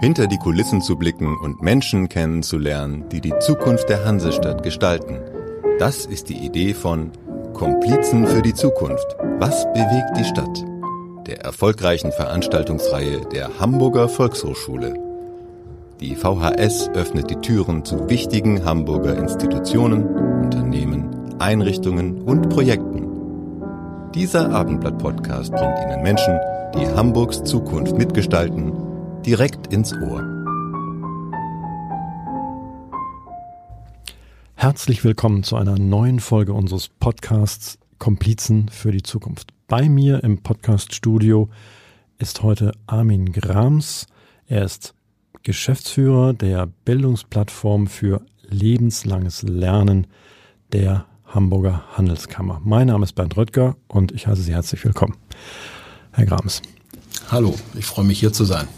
hinter 0.00 0.26
die 0.26 0.38
Kulissen 0.38 0.82
zu 0.82 0.96
blicken 0.96 1.36
und 1.38 1.62
Menschen 1.62 2.08
kennenzulernen, 2.08 3.08
die 3.10 3.20
die 3.20 3.38
Zukunft 3.40 3.88
der 3.88 4.04
Hansestadt 4.04 4.62
gestalten. 4.62 5.20
Das 5.78 6.06
ist 6.06 6.28
die 6.28 6.44
Idee 6.44 6.74
von 6.74 7.12
Komplizen 7.54 8.26
für 8.26 8.42
die 8.42 8.54
Zukunft. 8.54 9.16
Was 9.38 9.64
bewegt 9.72 10.16
die 10.18 10.24
Stadt? 10.24 10.64
Der 11.26 11.40
erfolgreichen 11.40 12.12
Veranstaltungsreihe 12.12 13.22
der 13.32 13.58
Hamburger 13.58 14.08
Volkshochschule. 14.08 14.94
Die 16.00 16.14
VHS 16.14 16.90
öffnet 16.90 17.30
die 17.30 17.36
Türen 17.36 17.84
zu 17.84 18.08
wichtigen 18.10 18.64
Hamburger 18.64 19.16
Institutionen, 19.16 20.06
Unternehmen, 20.44 21.08
Einrichtungen 21.38 22.20
und 22.20 22.50
Projekten. 22.50 23.06
Dieser 24.14 24.50
Abendblatt-Podcast 24.50 25.52
bringt 25.52 25.78
Ihnen 25.78 26.02
Menschen, 26.02 26.38
die 26.74 26.86
Hamburgs 26.86 27.42
Zukunft 27.44 27.96
mitgestalten 27.96 28.85
direkt 29.26 29.72
ins 29.72 29.92
Ohr. 29.92 30.22
Herzlich 34.54 35.02
willkommen 35.02 35.42
zu 35.42 35.56
einer 35.56 35.76
neuen 35.76 36.20
Folge 36.20 36.52
unseres 36.52 36.88
Podcasts 36.88 37.76
Komplizen 37.98 38.68
für 38.68 38.92
die 38.92 39.02
Zukunft. 39.02 39.52
Bei 39.66 39.88
mir 39.88 40.22
im 40.22 40.44
Podcaststudio 40.44 41.48
ist 42.18 42.44
heute 42.44 42.70
Armin 42.86 43.32
Grams. 43.32 44.06
Er 44.46 44.64
ist 44.64 44.94
Geschäftsführer 45.42 46.32
der 46.32 46.68
Bildungsplattform 46.84 47.88
für 47.88 48.22
lebenslanges 48.48 49.42
Lernen 49.42 50.06
der 50.72 51.04
Hamburger 51.24 51.82
Handelskammer. 51.96 52.60
Mein 52.64 52.86
Name 52.86 53.02
ist 53.02 53.14
Bernd 53.14 53.36
Röttger 53.36 53.76
und 53.88 54.12
ich 54.12 54.28
heiße 54.28 54.42
Sie 54.42 54.54
herzlich 54.54 54.84
willkommen. 54.84 55.16
Herr 56.12 56.26
Grams. 56.26 56.62
Hallo, 57.28 57.56
ich 57.74 57.86
freue 57.86 58.04
mich 58.04 58.20
hier 58.20 58.32
zu 58.32 58.44
sein. 58.44 58.68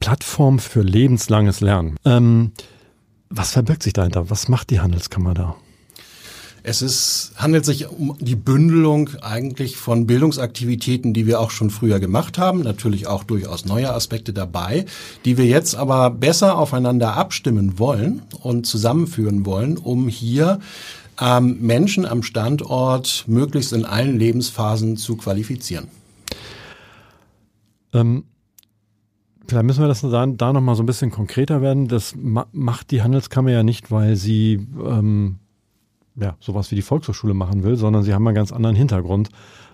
Plattform 0.00 0.58
für 0.58 0.82
lebenslanges 0.82 1.60
Lernen. 1.60 1.96
Ähm, 2.04 2.52
was 3.28 3.52
verbirgt 3.52 3.82
sich 3.82 3.92
dahinter? 3.92 4.30
Was 4.30 4.48
macht 4.48 4.70
die 4.70 4.80
Handelskammer 4.80 5.34
da? 5.34 5.56
Es 6.62 6.82
ist, 6.82 7.32
handelt 7.36 7.64
sich 7.64 7.88
um 7.88 8.16
die 8.20 8.36
Bündelung 8.36 9.10
eigentlich 9.22 9.76
von 9.76 10.06
Bildungsaktivitäten, 10.06 11.14
die 11.14 11.26
wir 11.26 11.40
auch 11.40 11.50
schon 11.50 11.70
früher 11.70 12.00
gemacht 12.00 12.36
haben, 12.36 12.60
natürlich 12.60 13.06
auch 13.06 13.24
durchaus 13.24 13.64
neue 13.64 13.92
Aspekte 13.94 14.32
dabei, 14.34 14.84
die 15.24 15.38
wir 15.38 15.46
jetzt 15.46 15.74
aber 15.74 16.10
besser 16.10 16.58
aufeinander 16.58 17.16
abstimmen 17.16 17.78
wollen 17.78 18.22
und 18.42 18.66
zusammenführen 18.66 19.46
wollen, 19.46 19.78
um 19.78 20.08
hier 20.08 20.60
ähm, 21.18 21.58
Menschen 21.60 22.04
am 22.04 22.22
Standort 22.22 23.24
möglichst 23.26 23.72
in 23.72 23.86
allen 23.86 24.18
Lebensphasen 24.18 24.98
zu 24.98 25.16
qualifizieren. 25.16 25.88
Ähm, 27.94 28.24
Vielleicht 29.50 29.66
müssen 29.66 29.80
wir 29.82 29.88
das 29.88 30.02
da, 30.02 30.26
da 30.26 30.52
nochmal 30.52 30.76
so 30.76 30.82
ein 30.84 30.86
bisschen 30.86 31.10
konkreter 31.10 31.60
werden. 31.60 31.88
Das 31.88 32.14
ma 32.16 32.46
macht 32.52 32.92
die 32.92 33.02
Handelskammer 33.02 33.50
ja 33.50 33.64
nicht, 33.64 33.90
weil 33.90 34.14
sie 34.14 34.64
ähm, 34.86 35.40
ja, 36.14 36.36
sowas 36.38 36.70
wie 36.70 36.76
die 36.76 36.82
Volkshochschule 36.82 37.34
machen 37.34 37.64
will, 37.64 37.74
sondern 37.74 38.04
sie 38.04 38.14
haben 38.14 38.24
einen 38.28 38.36
ganz 38.36 38.52
anderen 38.52 38.76
Hintergrund. 38.76 39.28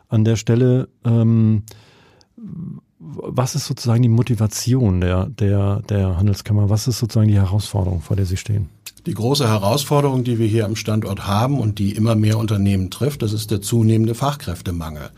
An 0.09 0.25
der 0.25 0.37
Stelle, 0.37 0.89
ähm, 1.05 1.65
was 2.99 3.55
ist 3.55 3.67
sozusagen 3.67 4.03
die 4.03 4.09
Motivation 4.09 5.03
der, 5.03 5.27
der, 5.27 5.83
der 5.91 6.17
Handelskammer? 6.17 6.71
Was 6.71 6.89
ist 6.89 6.99
sozusagen 6.99 7.29
die 7.29 7.35
Herausforderung, 7.35 8.01
vor 8.01 8.17
der 8.17 8.25
Sie 8.25 8.39
stehen? 8.39 8.71
Die 9.05 9.13
große 9.13 9.47
Herausforderung, 9.47 10.25
die 10.25 10.39
wir 10.39 10.47
hier 10.47 10.65
am 10.65 10.75
Standort 10.75 11.27
haben 11.27 11.61
und 11.61 11.79
die 11.79 11.93
immer 11.93 12.15
mehr 12.15 12.39
Unternehmen 12.39 12.91
trifft, 12.91 13.21
das 13.21 13.35
ist 13.35 13.51
der 13.51 13.61
zunehmende 13.61 14.15
Fachkräftemangel. 14.15 15.11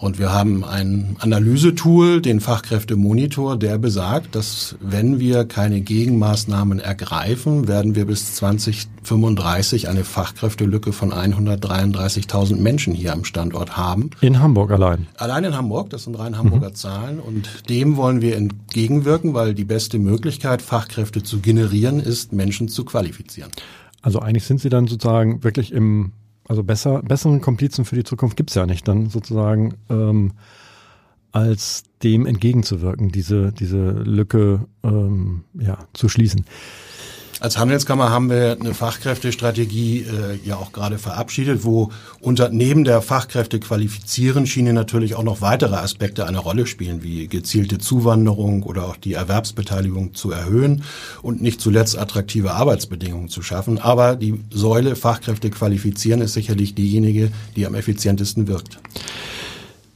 Und 0.00 0.18
wir 0.18 0.32
haben 0.32 0.64
ein 0.64 1.16
Analysetool, 1.18 2.20
den 2.22 2.40
Fachkräftemonitor, 2.40 3.58
der 3.58 3.78
besagt, 3.78 4.34
dass 4.36 4.76
wenn 4.80 5.18
wir 5.18 5.44
keine 5.44 5.80
Gegenmaßnahmen 5.80 6.78
ergreifen, 6.78 7.66
werden 7.66 7.96
wir 7.96 8.06
bis 8.06 8.36
2035 8.36 9.88
eine 9.88 10.04
Fachkräftelücke 10.04 10.92
von 10.92 11.12
133.000 11.12 12.56
Menschen 12.56 12.94
hier 12.94 13.12
am 13.12 13.24
Standort 13.24 13.76
haben. 13.76 14.10
In 14.20 14.40
Hamburg 14.40 14.70
allein? 14.70 15.08
Allein 15.16 15.42
in 15.42 15.56
Hamburg, 15.56 15.90
das 15.90 16.04
sind 16.04 16.16
rein 16.16 16.38
Hamburger 16.38 16.70
mhm. 16.70 16.74
Zahlen. 16.74 17.18
Und 17.18 17.68
dem 17.68 17.96
wollen 17.96 18.20
wir 18.20 18.36
entgegenwirken, 18.36 19.34
weil 19.34 19.52
die 19.52 19.64
beste 19.64 19.98
Möglichkeit, 19.98 20.62
Fachkräfte 20.62 21.24
zu 21.24 21.40
generieren, 21.40 21.98
ist, 21.98 22.32
Menschen 22.32 22.68
zu 22.68 22.84
qualifizieren. 22.84 23.50
Also 24.00 24.20
eigentlich 24.20 24.44
sind 24.44 24.60
Sie 24.60 24.68
dann 24.68 24.86
sozusagen 24.86 25.42
wirklich 25.42 25.72
im 25.72 26.12
also 26.48 26.64
besser, 26.64 27.02
besseren 27.02 27.40
Komplizen 27.40 27.84
für 27.84 27.94
die 27.94 28.04
Zukunft 28.04 28.36
gibt's 28.36 28.54
ja 28.54 28.66
nicht, 28.66 28.88
dann 28.88 29.10
sozusagen 29.10 29.74
ähm, 29.90 30.32
als 31.30 31.84
dem 32.02 32.26
entgegenzuwirken, 32.26 33.10
diese, 33.12 33.52
diese 33.52 33.90
Lücke 33.90 34.66
ähm, 34.82 35.44
ja, 35.54 35.78
zu 35.92 36.08
schließen. 36.08 36.46
Als 37.40 37.56
Handelskammer 37.56 38.10
haben 38.10 38.30
wir 38.30 38.56
eine 38.58 38.74
Fachkräftestrategie 38.74 40.00
äh, 40.00 40.38
ja 40.44 40.56
auch 40.56 40.72
gerade 40.72 40.98
verabschiedet, 40.98 41.64
wo 41.64 41.92
unter 42.20 42.48
neben 42.48 42.82
der 42.82 43.00
Fachkräfte 43.00 43.60
qualifizieren 43.60 44.44
Schiene 44.44 44.72
natürlich 44.72 45.14
auch 45.14 45.22
noch 45.22 45.40
weitere 45.40 45.76
Aspekte 45.76 46.26
eine 46.26 46.38
Rolle 46.38 46.66
spielen, 46.66 47.04
wie 47.04 47.28
gezielte 47.28 47.78
Zuwanderung 47.78 48.64
oder 48.64 48.86
auch 48.86 48.96
die 48.96 49.12
Erwerbsbeteiligung 49.12 50.14
zu 50.14 50.32
erhöhen 50.32 50.82
und 51.22 51.40
nicht 51.40 51.60
zuletzt 51.60 51.96
attraktive 51.96 52.54
Arbeitsbedingungen 52.54 53.28
zu 53.28 53.42
schaffen. 53.42 53.78
Aber 53.78 54.16
die 54.16 54.42
Säule 54.50 54.96
Fachkräfte 54.96 55.50
qualifizieren 55.50 56.20
ist 56.20 56.32
sicherlich 56.32 56.74
diejenige, 56.74 57.30
die 57.54 57.66
am 57.66 57.76
effizientesten 57.76 58.48
wirkt. 58.48 58.80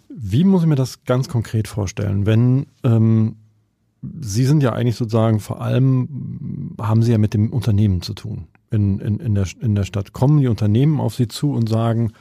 Wie 0.08 0.44
muss 0.44 0.62
ich 0.62 0.68
mir 0.68 0.76
das 0.76 1.02
ganz 1.04 1.28
konkret 1.28 1.66
vorstellen, 1.66 2.24
wenn 2.24 2.66
ähm, 2.84 3.36
Sie 4.02 4.44
sind 4.44 4.62
ja 4.62 4.72
eigentlich 4.72 4.96
sozusagen 4.96 5.38
vor 5.38 5.60
allem, 5.60 6.74
haben 6.80 7.02
Sie 7.02 7.12
ja 7.12 7.18
mit 7.18 7.34
dem 7.34 7.52
Unternehmen 7.52 8.02
zu 8.02 8.14
tun 8.14 8.48
in, 8.70 8.98
in, 8.98 9.20
in, 9.20 9.34
der, 9.34 9.46
in 9.60 9.74
der 9.74 9.84
Stadt. 9.84 10.12
Kommen 10.12 10.40
die 10.40 10.48
Unternehmen 10.48 11.00
auf 11.00 11.14
Sie 11.14 11.28
zu 11.28 11.52
und 11.52 11.68
sagen, 11.68 12.12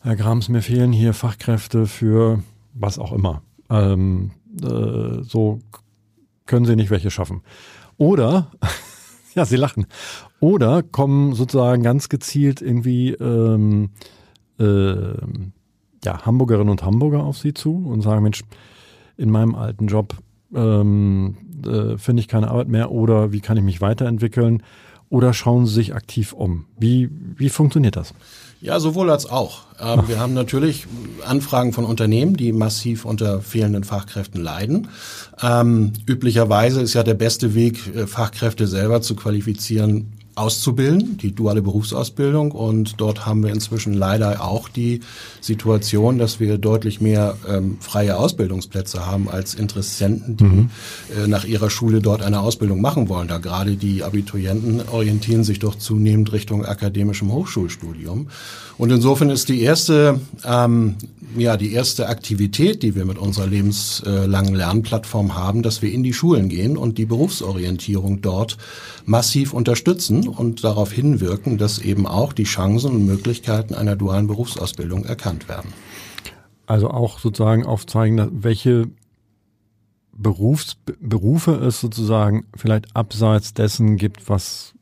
Herr 0.00 0.16
Grams, 0.16 0.50
mir 0.50 0.60
fehlen 0.60 0.92
hier 0.92 1.14
Fachkräfte 1.14 1.86
für 1.86 2.42
was 2.74 2.98
auch 2.98 3.12
immer. 3.12 3.42
Ähm, 3.70 4.32
äh, 4.62 5.22
so 5.22 5.60
können 6.44 6.66
Sie 6.66 6.76
nicht 6.76 6.90
welche 6.90 7.10
schaffen. 7.10 7.40
Oder, 7.96 8.50
ja, 9.34 9.46
Sie 9.46 9.56
lachen. 9.56 9.86
Oder 10.40 10.82
kommen 10.82 11.32
sozusagen 11.32 11.82
ganz 11.82 12.10
gezielt 12.10 12.60
irgendwie 12.60 13.12
ähm, 13.12 13.90
äh, 14.58 15.14
ja, 16.04 16.26
Hamburgerinnen 16.26 16.68
und 16.68 16.82
Hamburger 16.82 17.22
auf 17.22 17.38
Sie 17.38 17.54
zu 17.54 17.76
und 17.76 18.02
sagen, 18.02 18.22
Mensch, 18.22 18.42
in 19.16 19.30
meinem 19.30 19.54
alten 19.54 19.86
Job 19.86 20.14
ähm, 20.54 21.36
äh, 21.64 21.96
finde 21.98 22.20
ich 22.20 22.28
keine 22.28 22.48
Arbeit 22.48 22.68
mehr 22.68 22.90
oder 22.90 23.32
wie 23.32 23.40
kann 23.40 23.56
ich 23.56 23.62
mich 23.62 23.80
weiterentwickeln 23.80 24.62
oder 25.10 25.32
schauen 25.32 25.66
Sie 25.66 25.74
sich 25.74 25.94
aktiv 25.94 26.32
um? 26.32 26.66
Wie, 26.78 27.08
wie 27.36 27.48
funktioniert 27.48 27.96
das? 27.96 28.14
Ja, 28.60 28.80
sowohl 28.80 29.10
als 29.10 29.26
auch. 29.26 29.60
Ähm, 29.78 30.08
wir 30.08 30.18
haben 30.18 30.32
natürlich 30.32 30.86
Anfragen 31.26 31.72
von 31.72 31.84
Unternehmen, 31.84 32.36
die 32.36 32.50
massiv 32.52 33.04
unter 33.04 33.42
fehlenden 33.42 33.84
Fachkräften 33.84 34.42
leiden. 34.42 34.88
Ähm, 35.42 35.92
üblicherweise 36.06 36.80
ist 36.80 36.94
ja 36.94 37.02
der 37.02 37.14
beste 37.14 37.54
Weg, 37.54 37.94
äh, 37.94 38.06
Fachkräfte 38.06 38.66
selber 38.66 39.02
zu 39.02 39.16
qualifizieren, 39.16 40.14
auszubilden, 40.34 41.16
die 41.18 41.34
duale 41.34 41.62
Berufsausbildung. 41.62 42.50
Und 42.52 43.00
dort 43.00 43.26
haben 43.26 43.42
wir 43.42 43.50
inzwischen 43.50 43.94
leider 43.94 44.44
auch 44.44 44.68
die 44.68 45.00
Situation, 45.40 46.18
dass 46.18 46.40
wir 46.40 46.58
deutlich 46.58 47.00
mehr 47.00 47.36
ähm, 47.48 47.78
freie 47.80 48.16
Ausbildungsplätze 48.16 49.06
haben 49.06 49.28
als 49.28 49.54
Interessenten, 49.54 50.36
die 50.36 50.44
mhm. 50.44 50.70
äh, 51.16 51.26
nach 51.26 51.44
ihrer 51.44 51.70
Schule 51.70 52.00
dort 52.00 52.22
eine 52.22 52.40
Ausbildung 52.40 52.80
machen 52.80 53.08
wollen. 53.08 53.28
Da 53.28 53.38
gerade 53.38 53.76
die 53.76 54.02
Abiturienten 54.02 54.82
orientieren 54.88 55.44
sich 55.44 55.58
doch 55.58 55.76
zunehmend 55.76 56.32
Richtung 56.32 56.64
akademischem 56.64 57.32
Hochschulstudium. 57.32 58.28
Und 58.76 58.90
insofern 58.90 59.30
ist 59.30 59.48
die 59.48 59.60
erste, 59.60 60.20
ähm, 60.44 60.96
ja, 61.36 61.56
die 61.56 61.72
erste 61.72 62.08
Aktivität, 62.08 62.82
die 62.82 62.96
wir 62.96 63.04
mit 63.04 63.18
unserer 63.18 63.46
lebenslangen 63.46 64.54
Lernplattform 64.54 65.36
haben, 65.36 65.62
dass 65.62 65.80
wir 65.80 65.92
in 65.92 66.02
die 66.02 66.12
Schulen 66.12 66.48
gehen 66.48 66.76
und 66.76 66.98
die 66.98 67.06
Berufsorientierung 67.06 68.20
dort 68.20 68.56
massiv 69.04 69.52
unterstützen 69.52 70.23
und 70.28 70.64
darauf 70.64 70.92
hinwirken, 70.92 71.58
dass 71.58 71.78
eben 71.78 72.06
auch 72.06 72.32
die 72.32 72.44
Chancen 72.44 72.90
und 72.92 73.06
Möglichkeiten 73.06 73.74
einer 73.74 73.96
dualen 73.96 74.26
Berufsausbildung 74.26 75.04
erkannt 75.04 75.48
werden. 75.48 75.72
Also 76.66 76.90
auch 76.90 77.18
sozusagen 77.18 77.64
aufzeigen, 77.66 78.42
welche 78.42 78.88
Berufs 80.16 80.76
Berufe 81.00 81.52
es 81.56 81.80
sozusagen 81.80 82.46
vielleicht 82.56 82.94
abseits 82.94 83.52
dessen 83.52 83.96
gibt, 83.96 84.28
was 84.28 84.74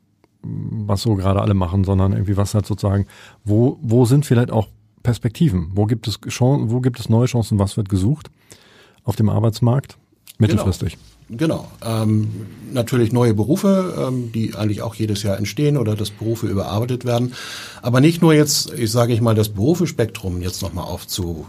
was 0.43 1.03
so 1.03 1.15
gerade 1.15 1.41
alle 1.41 1.55
machen, 1.55 1.85
sondern 1.85 2.13
irgendwie 2.13 2.37
was 2.37 2.55
halt 2.55 2.67
sozusagen, 2.67 3.07
wo, 3.45 3.79
wo 3.81 4.05
sind 4.05 4.27
vielleicht 4.27 4.51
auch 4.51 4.69
Perspektiven? 5.03 5.71
Wo 5.75 5.87
gibt 5.87 6.09
es 6.09 6.21
Chancen, 6.29 6.71
wo 6.71 6.81
gibt 6.81 6.99
es 6.99 7.09
neue 7.09 7.27
Chancen? 7.27 7.59
Was 7.59 7.77
wird 7.77 7.89
gesucht 7.89 8.31
auf 9.05 9.17
dem 9.17 9.29
Arbeitsmarkt 9.29 9.99
mittelfristig? 10.39 10.95
Genau. 10.95 11.12
Genau. 11.37 11.69
Ähm, 11.85 12.29
natürlich 12.73 13.13
neue 13.13 13.35
Berufe, 13.35 14.09
ähm, 14.09 14.33
die 14.33 14.55
eigentlich 14.55 14.83
auch 14.83 14.95
jedes 14.95 15.23
Jahr 15.23 15.37
entstehen 15.37 15.77
oder 15.77 15.97
dass 15.97 16.11
Berufe 16.11 16.47
überarbeitet 16.47 17.05
werden. 17.05 17.33
Aber 17.83 18.01
nicht 18.01 18.23
nur 18.23 18.35
jetzt, 18.35 18.73
ich 18.73 18.91
sage 18.91 19.13
ich 19.13 19.21
mal, 19.21 19.35
das 19.35 19.51
Berufespektrum 19.51 20.41
jetzt 20.43 20.63
nochmal 20.63 20.85
aufzu, 20.85 21.47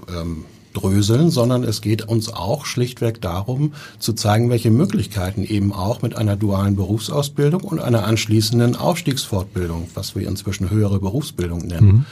aufdröseln, 0.74 1.30
sondern 1.30 1.63
es 1.63 1.81
geht 1.81 2.07
uns 2.07 2.33
auch 2.33 2.65
schlichtweg 2.65 3.21
darum, 3.21 3.74
zu 4.00 4.13
zeigen, 4.13 4.50
welche 4.50 4.71
Möglichkeiten 4.71 5.44
eben 5.44 5.71
auch 5.74 6.01
mit 6.01 6.15
einer 6.15 6.35
dualen 6.35 6.75
Berufsausbildung 6.75 7.62
und 7.62 7.80
einer 7.80 8.06
anschließenden 8.06 8.75
Aufstiegsfortbildung, 8.75 9.88
was 9.94 10.15
wir 10.15 10.27
inzwischen 10.27 10.69
höhere 10.69 11.00
Berufsbildung 11.00 11.68
nennen, 11.68 11.88
mhm. 11.88 12.06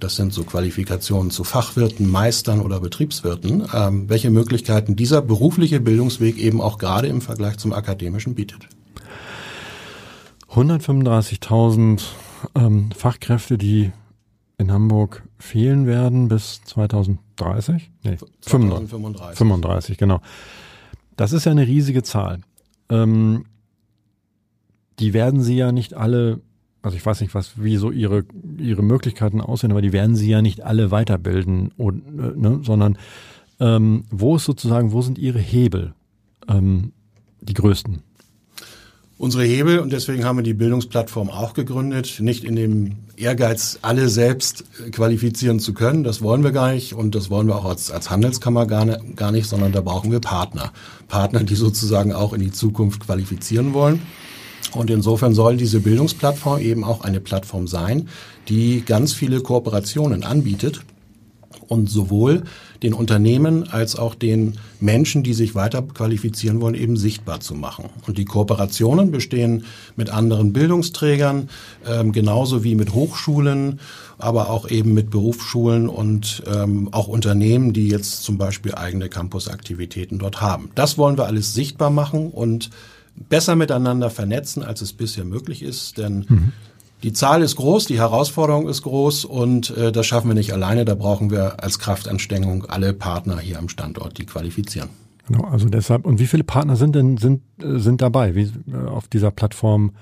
Das 0.00 0.16
sind 0.16 0.32
so 0.32 0.44
Qualifikationen 0.44 1.30
zu 1.30 1.44
Fachwirten, 1.44 2.10
Meistern 2.10 2.60
oder 2.60 2.80
Betriebswirten, 2.80 3.66
ähm, 3.72 4.08
welche 4.08 4.30
Möglichkeiten 4.30 4.96
dieser 4.96 5.22
berufliche 5.22 5.80
Bildungsweg 5.80 6.38
eben 6.38 6.60
auch 6.60 6.78
gerade 6.78 7.08
im 7.08 7.20
Vergleich 7.20 7.58
zum 7.58 7.72
akademischen 7.72 8.34
bietet. 8.34 8.68
135.000 10.50 12.02
ähm, 12.54 12.90
Fachkräfte, 12.92 13.58
die 13.58 13.92
in 14.58 14.70
Hamburg 14.70 15.24
fehlen 15.38 15.86
werden 15.86 16.28
bis 16.28 16.60
2030? 16.64 17.90
Nee, 18.02 18.16
2035. 18.40 19.36
35, 19.36 19.98
genau. 19.98 20.20
Das 21.16 21.32
ist 21.32 21.44
ja 21.44 21.52
eine 21.52 21.66
riesige 21.66 22.02
Zahl. 22.02 22.40
Ähm, 22.88 23.44
die 24.98 25.12
werden 25.12 25.42
Sie 25.42 25.56
ja 25.56 25.72
nicht 25.72 25.94
alle, 25.94 26.40
also 26.84 26.96
ich 26.96 27.04
weiß 27.04 27.20
nicht, 27.20 27.34
was, 27.34 27.52
wie 27.62 27.76
so 27.76 27.90
Ihre, 27.90 28.24
Ihre 28.58 28.82
Möglichkeiten 28.82 29.40
aussehen, 29.40 29.70
aber 29.70 29.82
die 29.82 29.92
werden 29.92 30.16
Sie 30.16 30.30
ja 30.30 30.42
nicht 30.42 30.62
alle 30.62 30.90
weiterbilden, 30.90 31.72
und, 31.76 32.02
äh, 32.18 32.38
ne, 32.38 32.60
sondern 32.62 32.98
ähm, 33.60 34.04
wo 34.10 34.36
ist 34.36 34.44
sozusagen, 34.44 34.92
wo 34.92 35.02
sind 35.02 35.18
Ihre 35.18 35.38
Hebel 35.38 35.94
ähm, 36.48 36.92
die 37.40 37.54
größten? 37.54 38.02
unsere 39.16 39.44
Hebel 39.44 39.78
und 39.78 39.92
deswegen 39.92 40.24
haben 40.24 40.38
wir 40.38 40.42
die 40.42 40.54
Bildungsplattform 40.54 41.30
auch 41.30 41.54
gegründet. 41.54 42.20
Nicht 42.20 42.44
in 42.44 42.56
dem 42.56 42.96
Ehrgeiz, 43.16 43.78
alle 43.82 44.08
selbst 44.08 44.64
qualifizieren 44.92 45.60
zu 45.60 45.72
können, 45.72 46.04
das 46.04 46.20
wollen 46.20 46.42
wir 46.42 46.52
gar 46.52 46.72
nicht 46.72 46.94
und 46.94 47.14
das 47.14 47.30
wollen 47.30 47.46
wir 47.46 47.56
auch 47.56 47.64
als, 47.64 47.90
als 47.90 48.10
Handelskammer 48.10 48.66
gar, 48.66 48.84
ne, 48.84 49.00
gar 49.16 49.32
nicht, 49.32 49.48
sondern 49.48 49.72
da 49.72 49.80
brauchen 49.80 50.10
wir 50.10 50.20
Partner. 50.20 50.72
Partner, 51.08 51.44
die 51.44 51.54
sozusagen 51.54 52.12
auch 52.12 52.32
in 52.32 52.40
die 52.40 52.52
Zukunft 52.52 53.00
qualifizieren 53.00 53.72
wollen. 53.72 54.02
Und 54.74 54.90
insofern 54.90 55.34
soll 55.34 55.56
diese 55.56 55.80
Bildungsplattform 55.80 56.60
eben 56.60 56.84
auch 56.84 57.02
eine 57.02 57.20
Plattform 57.20 57.66
sein, 57.66 58.08
die 58.48 58.82
ganz 58.84 59.12
viele 59.12 59.40
Kooperationen 59.40 60.24
anbietet 60.24 60.80
und 61.68 61.88
sowohl 61.88 62.42
den 62.82 62.92
Unternehmen 62.92 63.66
als 63.70 63.96
auch 63.96 64.14
den 64.14 64.58
Menschen, 64.80 65.22
die 65.22 65.32
sich 65.32 65.54
weiter 65.54 65.80
qualifizieren 65.82 66.60
wollen, 66.60 66.74
eben 66.74 66.96
sichtbar 66.96 67.40
zu 67.40 67.54
machen. 67.54 67.86
Und 68.06 68.18
die 68.18 68.26
Kooperationen 68.26 69.10
bestehen 69.10 69.64
mit 69.96 70.10
anderen 70.10 70.52
Bildungsträgern, 70.52 71.48
ähm, 71.86 72.12
genauso 72.12 72.64
wie 72.64 72.74
mit 72.74 72.92
Hochschulen, 72.92 73.80
aber 74.18 74.50
auch 74.50 74.68
eben 74.68 74.92
mit 74.92 75.10
Berufsschulen 75.10 75.88
und 75.88 76.42
ähm, 76.52 76.88
auch 76.92 77.08
Unternehmen, 77.08 77.72
die 77.72 77.88
jetzt 77.88 78.22
zum 78.22 78.36
Beispiel 78.36 78.74
eigene 78.74 79.08
Campusaktivitäten 79.08 80.18
dort 80.18 80.40
haben. 80.40 80.70
Das 80.74 80.98
wollen 80.98 81.16
wir 81.16 81.26
alles 81.26 81.54
sichtbar 81.54 81.90
machen 81.90 82.30
und 82.30 82.70
besser 83.16 83.56
miteinander 83.56 84.10
vernetzen, 84.10 84.62
als 84.62 84.82
es 84.82 84.92
bisher 84.92 85.24
möglich 85.24 85.62
ist, 85.62 85.98
denn 85.98 86.26
mhm. 86.28 86.52
Die 87.04 87.12
Zahl 87.12 87.42
ist 87.42 87.56
groß, 87.56 87.84
die 87.84 87.98
Herausforderung 87.98 88.66
ist 88.66 88.80
groß 88.80 89.26
und 89.26 89.76
äh, 89.76 89.92
das 89.92 90.06
schaffen 90.06 90.28
wir 90.28 90.34
nicht 90.34 90.54
alleine. 90.54 90.86
Da 90.86 90.94
brauchen 90.94 91.30
wir 91.30 91.62
als 91.62 91.78
Kraftanstrengung 91.78 92.64
alle 92.64 92.94
Partner 92.94 93.38
hier 93.38 93.58
am 93.58 93.68
Standort, 93.68 94.16
die 94.16 94.24
qualifizieren. 94.24 94.88
Genau, 95.28 95.44
also 95.44 95.68
deshalb. 95.68 96.06
Und 96.06 96.18
wie 96.18 96.26
viele 96.26 96.44
Partner 96.44 96.76
sind 96.76 96.94
denn 96.94 97.18
sind 97.18 97.42
äh, 97.62 97.78
sind 97.78 98.00
dabei, 98.00 98.34
wie 98.34 98.50
äh, 98.72 98.86
auf 98.88 99.06
dieser 99.08 99.30
Plattform 99.30 99.92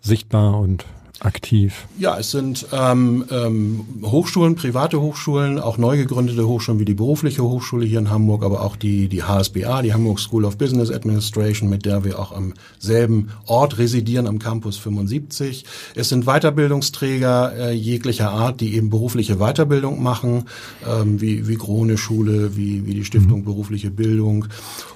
sichtbar 0.00 0.58
und 0.58 0.86
aktiv? 1.20 1.86
Ja, 1.98 2.18
es 2.18 2.30
sind 2.30 2.66
ähm, 2.72 3.24
ähm, 3.30 3.84
Hochschulen, 4.02 4.56
private 4.56 5.00
Hochschulen, 5.00 5.58
auch 5.58 5.78
neu 5.78 5.96
gegründete 5.96 6.46
Hochschulen 6.46 6.80
wie 6.80 6.84
die 6.84 6.94
berufliche 6.94 7.42
Hochschule 7.42 7.86
hier 7.86 7.98
in 7.98 8.10
Hamburg, 8.10 8.42
aber 8.42 8.62
auch 8.62 8.76
die, 8.76 9.08
die 9.08 9.22
HSBA, 9.22 9.82
die 9.82 9.94
Hamburg 9.94 10.18
School 10.18 10.44
of 10.44 10.58
Business 10.58 10.90
Administration, 10.90 11.70
mit 11.70 11.86
der 11.86 12.04
wir 12.04 12.18
auch 12.18 12.32
am 12.32 12.54
selben 12.78 13.30
Ort 13.46 13.78
residieren, 13.78 14.26
am 14.26 14.38
Campus 14.38 14.76
75. 14.76 15.64
Es 15.94 16.08
sind 16.08 16.26
Weiterbildungsträger 16.26 17.52
äh, 17.56 17.72
jeglicher 17.72 18.30
Art, 18.30 18.60
die 18.60 18.74
eben 18.74 18.90
berufliche 18.90 19.36
Weiterbildung 19.36 20.02
machen, 20.02 20.44
ähm, 20.86 21.20
wie, 21.20 21.48
wie 21.48 21.56
Krone 21.56 21.96
Schule, 21.96 22.56
wie, 22.56 22.86
wie 22.86 22.94
die 22.94 23.04
Stiftung 23.04 23.40
mhm. 23.40 23.44
Berufliche 23.44 23.90
Bildung. 23.90 24.46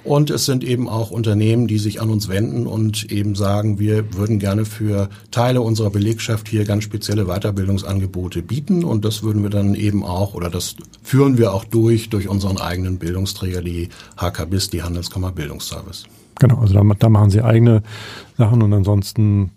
Und 0.05 0.31
es 0.31 0.47
sind 0.47 0.65
eben 0.65 0.89
auch 0.89 1.11
Unternehmen, 1.11 1.67
die 1.67 1.79
sich 1.79 2.01
an 2.01 2.11
uns 2.11 2.29
wenden 2.29 2.67
und 2.67 3.11
eben 3.13 3.35
sagen, 3.35 3.79
wir 3.79 4.15
würden 4.15 4.39
gerne 4.39 4.65
für 4.65 5.09
Teile 5.31 5.61
unserer 5.61 5.91
Belegschaft 6.09 6.49
hier 6.49 6.65
ganz 6.65 6.85
spezielle 6.85 7.27
Weiterbildungsangebote 7.27 8.41
bieten. 8.41 8.83
Und 8.83 9.05
das 9.05 9.23
würden 9.23 9.43
wir 9.43 9.51
dann 9.51 9.75
eben 9.75 10.05
auch, 10.05 10.33
oder 10.33 10.49
das 10.49 10.75
führen 11.03 11.37
wir 11.37 11.53
auch 11.53 11.65
durch, 11.65 12.09
durch 12.09 12.29
unseren 12.29 12.57
eigenen 12.57 12.99
Bildungsträger, 12.99 13.61
die 13.61 13.91
HKBIS, 14.17 14.71
die 14.71 14.83
Handelskammer 14.83 15.33
Bildungsservice. 15.33 16.05
Genau, 16.39 16.61
also 16.61 16.73
da, 16.73 16.83
da 16.99 17.09
machen 17.11 17.29
sie 17.29 17.43
eigene 17.43 17.83
Sachen 18.39 18.63
und 18.63 18.73
ansonsten 18.73 19.51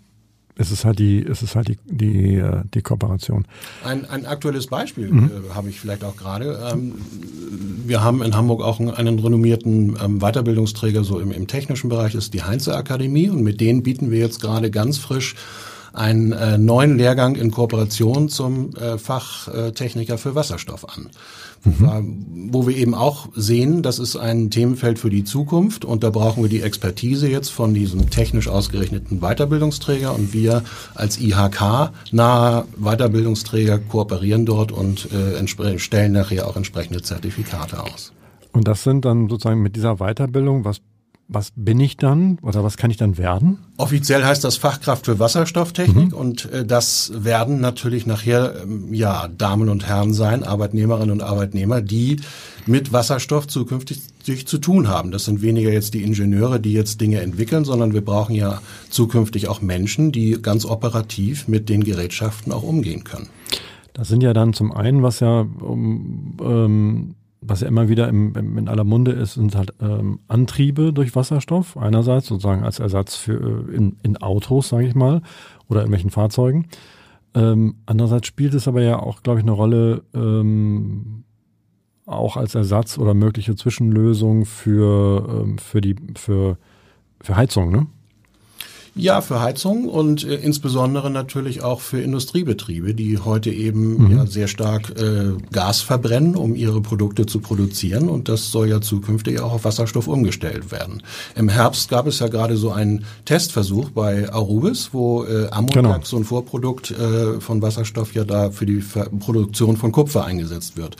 es 0.54 0.70
ist 0.70 0.84
halt 0.84 0.98
die, 0.98 1.24
es 1.24 1.42
ist 1.42 1.56
halt 1.56 1.68
die, 1.68 1.78
die, 1.86 2.34
äh, 2.34 2.60
die 2.74 2.82
Kooperation. 2.82 3.46
Ein, 3.82 4.04
ein 4.04 4.26
aktuelles 4.26 4.66
Beispiel 4.66 5.10
mhm. 5.10 5.30
äh, 5.30 5.54
habe 5.54 5.70
ich 5.70 5.80
vielleicht 5.80 6.04
auch 6.04 6.16
gerade. 6.16 6.70
Ähm, 6.70 6.92
wir 7.86 8.04
haben 8.04 8.22
in 8.22 8.36
Hamburg 8.36 8.60
auch 8.60 8.78
einen, 8.78 8.90
einen 8.90 9.18
renommierten 9.18 9.96
ähm, 10.04 10.18
Weiterbildungsträger 10.18 11.04
so 11.04 11.18
im, 11.18 11.32
im 11.32 11.46
technischen 11.46 11.88
Bereich, 11.88 12.12
das 12.12 12.24
ist 12.24 12.34
die 12.34 12.42
Heinze 12.42 12.76
Akademie 12.76 13.30
und 13.30 13.42
mit 13.42 13.62
denen 13.62 13.82
bieten 13.82 14.10
wir 14.10 14.18
jetzt 14.18 14.42
gerade 14.42 14.70
ganz 14.70 14.98
frisch 14.98 15.34
einen 15.92 16.32
äh, 16.32 16.58
neuen 16.58 16.96
Lehrgang 16.96 17.34
in 17.34 17.50
Kooperation 17.50 18.28
zum 18.28 18.74
äh, 18.76 18.98
Fachtechniker 18.98 20.18
für 20.18 20.34
Wasserstoff 20.34 20.86
an. 20.88 21.10
Mhm. 21.64 22.48
Wo 22.50 22.66
wir 22.66 22.76
eben 22.76 22.94
auch 22.94 23.28
sehen, 23.36 23.82
das 23.82 24.00
ist 24.00 24.16
ein 24.16 24.50
Themenfeld 24.50 24.98
für 24.98 25.10
die 25.10 25.22
Zukunft 25.22 25.84
und 25.84 26.02
da 26.02 26.10
brauchen 26.10 26.42
wir 26.42 26.50
die 26.50 26.60
Expertise 26.60 27.28
jetzt 27.28 27.50
von 27.50 27.72
diesem 27.72 28.10
technisch 28.10 28.48
ausgerichteten 28.48 29.20
Weiterbildungsträger 29.20 30.12
und 30.12 30.32
wir 30.32 30.64
als 30.94 31.20
IHK 31.20 31.92
nahe 32.10 32.64
Weiterbildungsträger 32.76 33.78
kooperieren 33.78 34.44
dort 34.44 34.72
und 34.72 35.08
äh, 35.12 35.78
stellen 35.78 36.12
nachher 36.12 36.48
auch 36.48 36.56
entsprechende 36.56 37.02
Zertifikate 37.02 37.80
aus. 37.80 38.12
Und 38.52 38.66
das 38.66 38.82
sind 38.82 39.04
dann 39.04 39.28
sozusagen 39.28 39.62
mit 39.62 39.76
dieser 39.76 39.96
Weiterbildung, 39.96 40.64
was 40.64 40.80
was 41.28 41.52
bin 41.56 41.80
ich 41.80 41.96
dann 41.96 42.38
oder 42.42 42.62
was 42.62 42.76
kann 42.76 42.90
ich 42.90 42.96
dann 42.96 43.16
werden? 43.16 43.58
Offiziell 43.76 44.24
heißt 44.24 44.44
das 44.44 44.56
Fachkraft 44.56 45.06
für 45.06 45.18
Wasserstofftechnik 45.18 46.12
mhm. 46.12 46.16
und 46.16 46.50
äh, 46.52 46.64
das 46.64 47.12
werden 47.14 47.60
natürlich 47.60 48.06
nachher 48.06 48.62
ähm, 48.62 48.92
ja 48.92 49.28
Damen 49.28 49.68
und 49.68 49.86
Herren 49.86 50.12
sein, 50.12 50.44
Arbeitnehmerinnen 50.44 51.10
und 51.10 51.22
Arbeitnehmer, 51.22 51.80
die 51.80 52.18
mit 52.66 52.92
Wasserstoff 52.92 53.46
zukünftig 53.46 54.46
zu 54.46 54.58
tun 54.58 54.88
haben. 54.88 55.10
Das 55.10 55.24
sind 55.24 55.42
weniger 55.42 55.72
jetzt 55.72 55.94
die 55.94 56.02
Ingenieure, 56.02 56.60
die 56.60 56.72
jetzt 56.72 57.00
Dinge 57.00 57.20
entwickeln, 57.20 57.64
sondern 57.64 57.92
wir 57.92 58.04
brauchen 58.04 58.34
ja 58.34 58.60
zukünftig 58.88 59.48
auch 59.48 59.60
Menschen, 59.60 60.12
die 60.12 60.40
ganz 60.40 60.64
operativ 60.64 61.48
mit 61.48 61.68
den 61.68 61.82
Gerätschaften 61.82 62.52
auch 62.52 62.62
umgehen 62.62 63.04
können. 63.04 63.28
Das 63.94 64.08
sind 64.08 64.22
ja 64.22 64.32
dann 64.32 64.52
zum 64.52 64.72
einen, 64.72 65.02
was 65.02 65.20
ja 65.20 65.40
um, 65.40 66.36
ähm, 66.40 67.14
was 67.42 67.60
ja 67.60 67.68
immer 67.68 67.88
wieder 67.88 68.08
im, 68.08 68.34
im, 68.34 68.56
in 68.56 68.68
aller 68.68 68.84
Munde 68.84 69.12
ist, 69.12 69.34
sind 69.34 69.54
halt 69.56 69.74
ähm, 69.80 70.20
Antriebe 70.28 70.92
durch 70.92 71.14
Wasserstoff. 71.16 71.76
Einerseits 71.76 72.28
sozusagen 72.28 72.62
als 72.62 72.78
Ersatz 72.78 73.16
für 73.16 73.66
äh, 73.68 73.74
in, 73.74 73.96
in 74.02 74.16
Autos, 74.16 74.68
sage 74.68 74.86
ich 74.86 74.94
mal, 74.94 75.22
oder 75.68 75.80
irgendwelchen 75.80 76.10
Fahrzeugen. 76.10 76.66
Ähm, 77.34 77.76
andererseits 77.86 78.28
spielt 78.28 78.54
es 78.54 78.68
aber 78.68 78.82
ja 78.82 78.98
auch, 78.98 79.22
glaube 79.22 79.40
ich, 79.40 79.44
eine 79.44 79.52
Rolle 79.52 80.02
ähm, 80.14 81.24
auch 82.06 82.36
als 82.36 82.54
Ersatz 82.54 82.98
oder 82.98 83.14
mögliche 83.14 83.56
Zwischenlösung 83.56 84.44
für, 84.44 85.42
ähm, 85.42 85.58
für 85.58 85.80
die 85.80 85.96
für, 86.16 86.58
für 87.20 87.36
Heizung, 87.36 87.70
ne? 87.70 87.86
Ja, 88.94 89.22
für 89.22 89.40
Heizung 89.40 89.88
und 89.88 90.22
äh, 90.22 90.34
insbesondere 90.34 91.10
natürlich 91.10 91.62
auch 91.62 91.80
für 91.80 92.02
Industriebetriebe, 92.02 92.94
die 92.94 93.18
heute 93.18 93.50
eben 93.50 94.04
mhm. 94.04 94.16
ja, 94.16 94.26
sehr 94.26 94.48
stark 94.48 94.90
äh, 95.00 95.32
Gas 95.50 95.80
verbrennen, 95.80 96.36
um 96.36 96.54
ihre 96.54 96.82
Produkte 96.82 97.24
zu 97.24 97.40
produzieren. 97.40 98.10
Und 98.10 98.28
das 98.28 98.50
soll 98.50 98.68
ja 98.68 98.82
zukünftig 98.82 99.40
auch 99.40 99.52
auf 99.52 99.64
Wasserstoff 99.64 100.08
umgestellt 100.08 100.70
werden. 100.72 101.02
Im 101.34 101.48
Herbst 101.48 101.88
gab 101.88 102.06
es 102.06 102.18
ja 102.18 102.28
gerade 102.28 102.58
so 102.58 102.70
einen 102.70 103.06
Testversuch 103.24 103.90
bei 103.90 104.30
Arubis, 104.30 104.90
wo 104.92 105.24
äh, 105.24 105.48
Ammoniak, 105.50 105.74
genau. 105.74 105.98
so 106.02 106.18
ein 106.18 106.24
Vorprodukt 106.24 106.90
äh, 106.90 107.40
von 107.40 107.62
Wasserstoff, 107.62 108.12
ja 108.12 108.24
da 108.24 108.50
für 108.50 108.66
die 108.66 108.84
Produktion 109.20 109.78
von 109.78 109.90
Kupfer 109.90 110.26
eingesetzt 110.26 110.76
wird. 110.76 110.96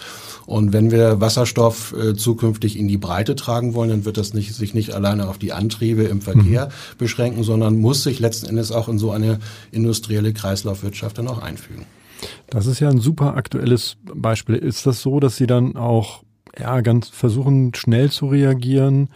Und 0.46 0.72
wenn 0.72 0.90
wir 0.90 1.20
Wasserstoff 1.20 1.94
äh, 1.94 2.14
zukünftig 2.14 2.78
in 2.78 2.88
die 2.88 2.99
Breite 2.99 3.37
tragen 3.37 3.75
wollen, 3.75 3.90
dann 3.90 4.04
wird 4.04 4.16
das 4.16 4.34
nicht, 4.34 4.54
sich 4.54 4.75
nicht 4.75 4.94
alleine 4.94 5.28
auf 5.28 5.38
die 5.38 5.52
Antriebe 5.52 6.04
im 6.04 6.20
Verkehr 6.20 6.66
mhm. 6.66 6.99
beschränken, 6.99 7.42
sondern 7.42 7.78
muss 7.78 8.02
sich 8.02 8.20
letzten 8.20 8.46
Endes 8.46 8.72
auch 8.72 8.88
in 8.88 8.99
so 8.99 9.11
eine 9.11 9.38
industrielle 9.70 10.32
Kreislaufwirtschaft 10.32 11.18
dann 11.18 11.28
auch 11.28 11.38
einfügen. 11.38 11.87
Das 12.50 12.66
ist 12.66 12.80
ja 12.80 12.88
ein 12.88 13.00
super 13.00 13.37
aktuelles 13.37 13.96
Beispiel. 14.14 14.56
Ist 14.56 14.87
das 14.87 15.02
so, 15.02 15.20
dass 15.20 15.37
Sie 15.37 15.46
dann 15.46 15.76
auch 15.76 16.22
ja, 16.58 16.80
ganz 16.80 17.08
versuchen, 17.08 17.75
schnell 17.75 18.11
zu 18.11 18.26
reagieren 18.26 19.08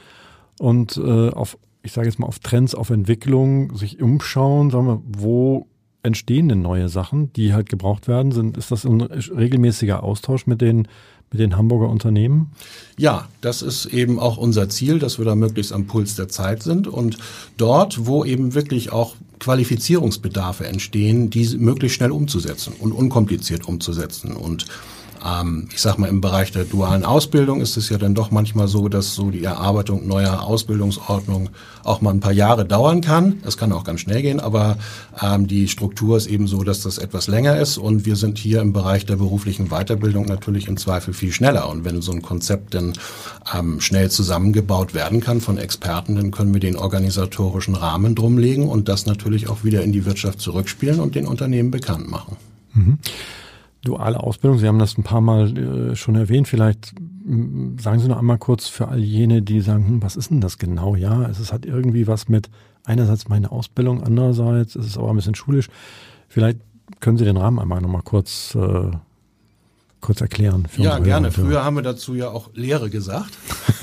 und 0.59 0.97
äh, 0.97 1.31
auf, 1.31 1.59
ich 1.83 1.93
sage 1.93 2.09
jetzt 2.09 2.19
mal, 2.19 2.27
auf 2.27 2.39
Trends, 2.39 2.75
auf 2.75 2.91
Entwicklung 2.91 3.77
sich 3.77 4.01
umschauen, 4.01 4.71
sagen 4.71 4.87
wir, 4.87 5.03
wo 5.05 5.67
entstehen 6.03 6.49
denn 6.49 6.63
neue 6.63 6.89
Sachen, 6.89 7.33
die 7.33 7.53
halt 7.53 7.69
gebraucht 7.69 8.09
werden? 8.09 8.33
Sind, 8.33 8.57
ist 8.57 8.71
das 8.71 8.85
ein 8.85 9.01
regelmäßiger 9.01 10.03
Austausch 10.03 10.47
mit 10.47 10.61
den 10.61 10.89
mit 11.31 11.41
den 11.41 11.57
Hamburger 11.57 11.89
Unternehmen? 11.89 12.53
Ja, 12.99 13.29
das 13.41 13.63
ist 13.63 13.87
eben 13.87 14.19
auch 14.19 14.37
unser 14.37 14.69
Ziel, 14.69 14.99
dass 14.99 15.19
wir 15.19 15.25
da 15.25 15.35
möglichst 15.35 15.73
am 15.73 15.87
Puls 15.87 16.15
der 16.15 16.29
Zeit 16.29 16.63
sind 16.63 16.87
und 16.87 17.19
dort, 17.57 18.07
wo 18.07 18.25
eben 18.25 18.55
wirklich 18.55 18.93
auch 18.93 19.17
Qualifizierungsbedarfe 19.39 20.67
entstehen, 20.67 21.29
diese 21.31 21.59
möglichst 21.59 21.97
schnell 21.97 22.11
umzusetzen 22.11 22.73
und 22.79 22.93
unkompliziert 22.93 23.69
umzusetzen 23.69 24.33
und 24.33 24.67
ähm, 25.27 25.69
ich 25.73 25.81
sag 25.81 25.99
mal, 25.99 26.09
im 26.09 26.21
Bereich 26.21 26.53
der 26.53 26.65
dualen 26.65 27.05
Ausbildung 27.05 27.61
ist 27.61 27.77
es 27.77 27.89
ja 27.89 27.99
dann 27.99 28.15
doch 28.15 28.31
manchmal 28.31 28.69
so, 28.69 28.89
dass 28.89 29.15
so 29.15 29.31
die 29.31 29.43
Erarbeitung 29.43 30.07
neuer 30.07 30.43
Ausbildungsordnung 30.43 31.51
auch 31.85 32.01
mal 32.01 32.11
ein 32.11 32.21
paar 32.21 32.33
Jahre 32.33 32.65
dauern 32.65 33.01
kann. 33.01 33.41
Es 33.45 33.57
kann 33.57 33.73
auch 33.73 33.85
ganz 33.85 34.01
schnell 34.01 34.23
gehen, 34.23 34.41
aber 34.41 34.77
ähm, 35.21 35.47
die 35.47 35.69
Struktur 35.69 36.17
ist 36.17 36.27
eben 36.27 36.47
so, 36.47 36.63
dass 36.63 36.81
das 36.81 36.99
etwas 36.99 37.27
länger 37.27 37.57
ist 37.57 37.79
und 37.79 38.07
wir 38.07 38.17
sind 38.17 38.39
hier 38.39 38.61
im 38.61 38.73
Bereich 38.73 39.07
der 39.07 39.17
beruflichen 39.17 39.69
Weiterbildung 39.69 40.27
natürlich 40.27 40.69
im 40.69 40.77
Zweifel 40.77 41.15
viel 41.15 41.33
schneller. 41.33 41.69
Und 41.69 41.85
wenn 41.85 42.03
so 42.03 42.13
ein 42.13 42.23
Konzept 42.23 42.75
dann 42.75 42.93
ähm, 43.55 43.81
schnell 43.81 44.11
zusammengebaut 44.11 44.95
werden 44.95 45.21
kann 45.21 45.41
von 45.41 45.59
Experten, 45.59 46.17
dann 46.17 46.31
können 46.31 46.53
wir 46.53 46.61
den 46.61 46.77
organisatorischen 46.77 47.75
Rahmen 47.75 48.15
drumlegen 48.15 48.69
und 48.69 48.89
das 48.89 49.07
natürlich 49.07 49.49
auch 49.49 49.65
wieder 49.65 49.83
in 49.83 49.93
die 49.93 50.05
Wirtschaft 50.05 50.41
zurückspielen 50.41 51.01
und 51.01 51.15
den 51.15 51.27
Unternehmen 51.27 51.71
bekannt 51.71 52.11
machen. 52.11 52.37
Mhm 52.75 52.99
duale 53.87 54.21
Ausbildung, 54.21 54.59
Sie 54.59 54.67
haben 54.67 54.79
das 54.79 54.99
ein 54.99 55.03
paar 55.03 55.21
Mal 55.21 55.57
äh, 55.57 55.97
schon 55.97 56.17
erwähnt. 56.17 56.49
Vielleicht 56.49 56.95
sagen 57.79 57.99
Sie 57.99 58.09
noch 58.09 58.19
einmal 58.19 58.39
kurz 58.39 58.69
für 58.69 58.89
all 58.89 59.01
jene, 59.01 59.43
die 59.43 59.61
sagen, 59.61 59.87
hm, 59.87 60.03
was 60.03 60.17
ist 60.17 60.31
denn 60.31 60.41
das 60.41 60.59
genau? 60.59 60.95
Ja, 60.95 61.29
es 61.29 61.53
hat 61.53 61.67
irgendwie 61.67 62.07
was 62.07 62.29
mit 62.29 62.51
einerseits 62.85 63.29
meine 63.29 63.51
Ausbildung, 63.51 64.03
andererseits 64.03 64.77
ist 64.77 64.87
es 64.87 64.99
aber 64.99 65.11
ein 65.11 65.17
bisschen 65.17 65.35
schulisch. 65.35 65.69
Vielleicht 66.29 66.61
können 67.01 67.19
Sie 67.19 67.25
den 67.25 67.37
Rahmen 67.37 67.59
einmal 67.59 67.81
noch 67.81 67.89
mal 67.89 68.03
kurz 68.03 68.55
äh, 68.55 68.91
kurz 70.07 70.21
erklären? 70.21 70.69
ja, 70.77 70.99
gerne. 71.01 71.33
Früher 71.33 71.65
haben 71.65 71.75
wir 71.77 71.83
dazu 71.83 72.15
ja 72.15 72.29
auch 72.29 72.51
Lehre 72.55 72.91
gesagt. 72.91 73.33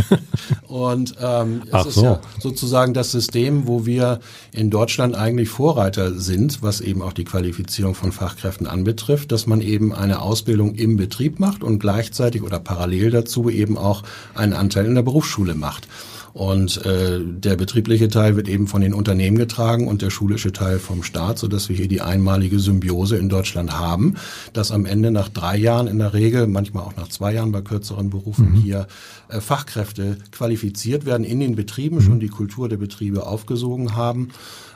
Und 0.67 1.15
ähm, 1.21 1.63
es 1.67 1.73
Ach 1.73 1.85
ist 1.85 1.95
so. 1.95 2.03
ja 2.03 2.21
sozusagen 2.39 2.93
das 2.93 3.11
System, 3.11 3.67
wo 3.67 3.85
wir 3.85 4.19
in 4.51 4.69
Deutschland 4.69 5.15
eigentlich 5.15 5.49
Vorreiter 5.49 6.13
sind, 6.13 6.63
was 6.63 6.81
eben 6.81 7.01
auch 7.01 7.13
die 7.13 7.25
Qualifizierung 7.25 7.93
von 7.93 8.11
Fachkräften 8.11 8.67
anbetrifft, 8.67 9.31
dass 9.31 9.47
man 9.47 9.61
eben 9.61 9.93
eine 9.93 10.21
Ausbildung 10.21 10.75
im 10.75 10.95
Betrieb 10.95 11.39
macht 11.39 11.61
und 11.61 11.79
gleichzeitig 11.79 12.41
oder 12.41 12.59
parallel 12.59 13.11
dazu 13.11 13.49
eben 13.49 13.77
auch 13.77 14.03
einen 14.33 14.53
Anteil 14.53 14.85
in 14.85 14.95
der 14.95 15.03
Berufsschule 15.03 15.55
macht. 15.55 15.87
Und 16.33 16.83
äh, 16.83 17.19
der 17.23 17.55
betriebliche 17.55 18.07
Teil 18.07 18.35
wird 18.35 18.49
eben 18.49 18.67
von 18.67 18.81
den 18.81 18.93
Unternehmen 18.93 19.37
getragen 19.37 19.87
und 19.87 20.01
der 20.01 20.09
schulische 20.09 20.51
Teil 20.51 20.79
vom 20.79 21.03
Staat, 21.03 21.37
so 21.37 21.47
dass 21.47 21.69
wir 21.69 21.75
hier 21.75 21.87
die 21.87 22.01
einmalige 22.01 22.59
Symbiose 22.59 23.17
in 23.17 23.29
Deutschland 23.29 23.77
haben, 23.77 24.15
dass 24.51 24.71
am 24.71 24.87
Ende 24.87 25.11
nach 25.11 25.29
drei 25.29 25.57
Jahren 25.57 25.87
in 25.87 25.99
der 25.99 26.13
Regel, 26.13 26.47
manchmal 26.47 26.83
auch 26.83 26.95
nach 26.95 27.09
zwei 27.09 27.33
Jahren 27.33 27.51
bei 27.51 27.61
kürzeren 27.61 28.09
Berufen 28.09 28.51
mhm. 28.51 28.55
hier 28.55 28.87
äh, 29.29 29.41
Fachkräfte 29.41 30.17
qualifiziert 30.31 31.05
werden 31.05 31.23
in 31.23 31.39
den 31.39 31.55
Betrieben, 31.55 32.01
schon 32.01 32.19
die 32.19 32.29
Kultur 32.29 32.67
der 32.67 32.77
Betriebe 32.77 33.27
aufgesogen 33.27 33.95
haben. 33.95 34.29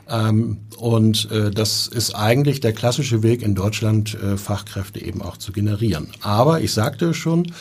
Ähm, 0.08 0.58
und 0.78 1.30
äh, 1.30 1.50
das 1.50 1.86
ist 1.86 2.14
eigentlich 2.14 2.60
der 2.60 2.72
klassische 2.72 3.22
Weg 3.22 3.42
in 3.42 3.54
Deutschland, 3.54 4.16
äh, 4.22 4.36
Fachkräfte 4.36 5.04
eben 5.04 5.22
auch 5.22 5.36
zu 5.36 5.52
generieren. 5.52 6.08
Aber 6.22 6.60
ich 6.60 6.72
sagte 6.72 7.12
schon, 7.14 7.52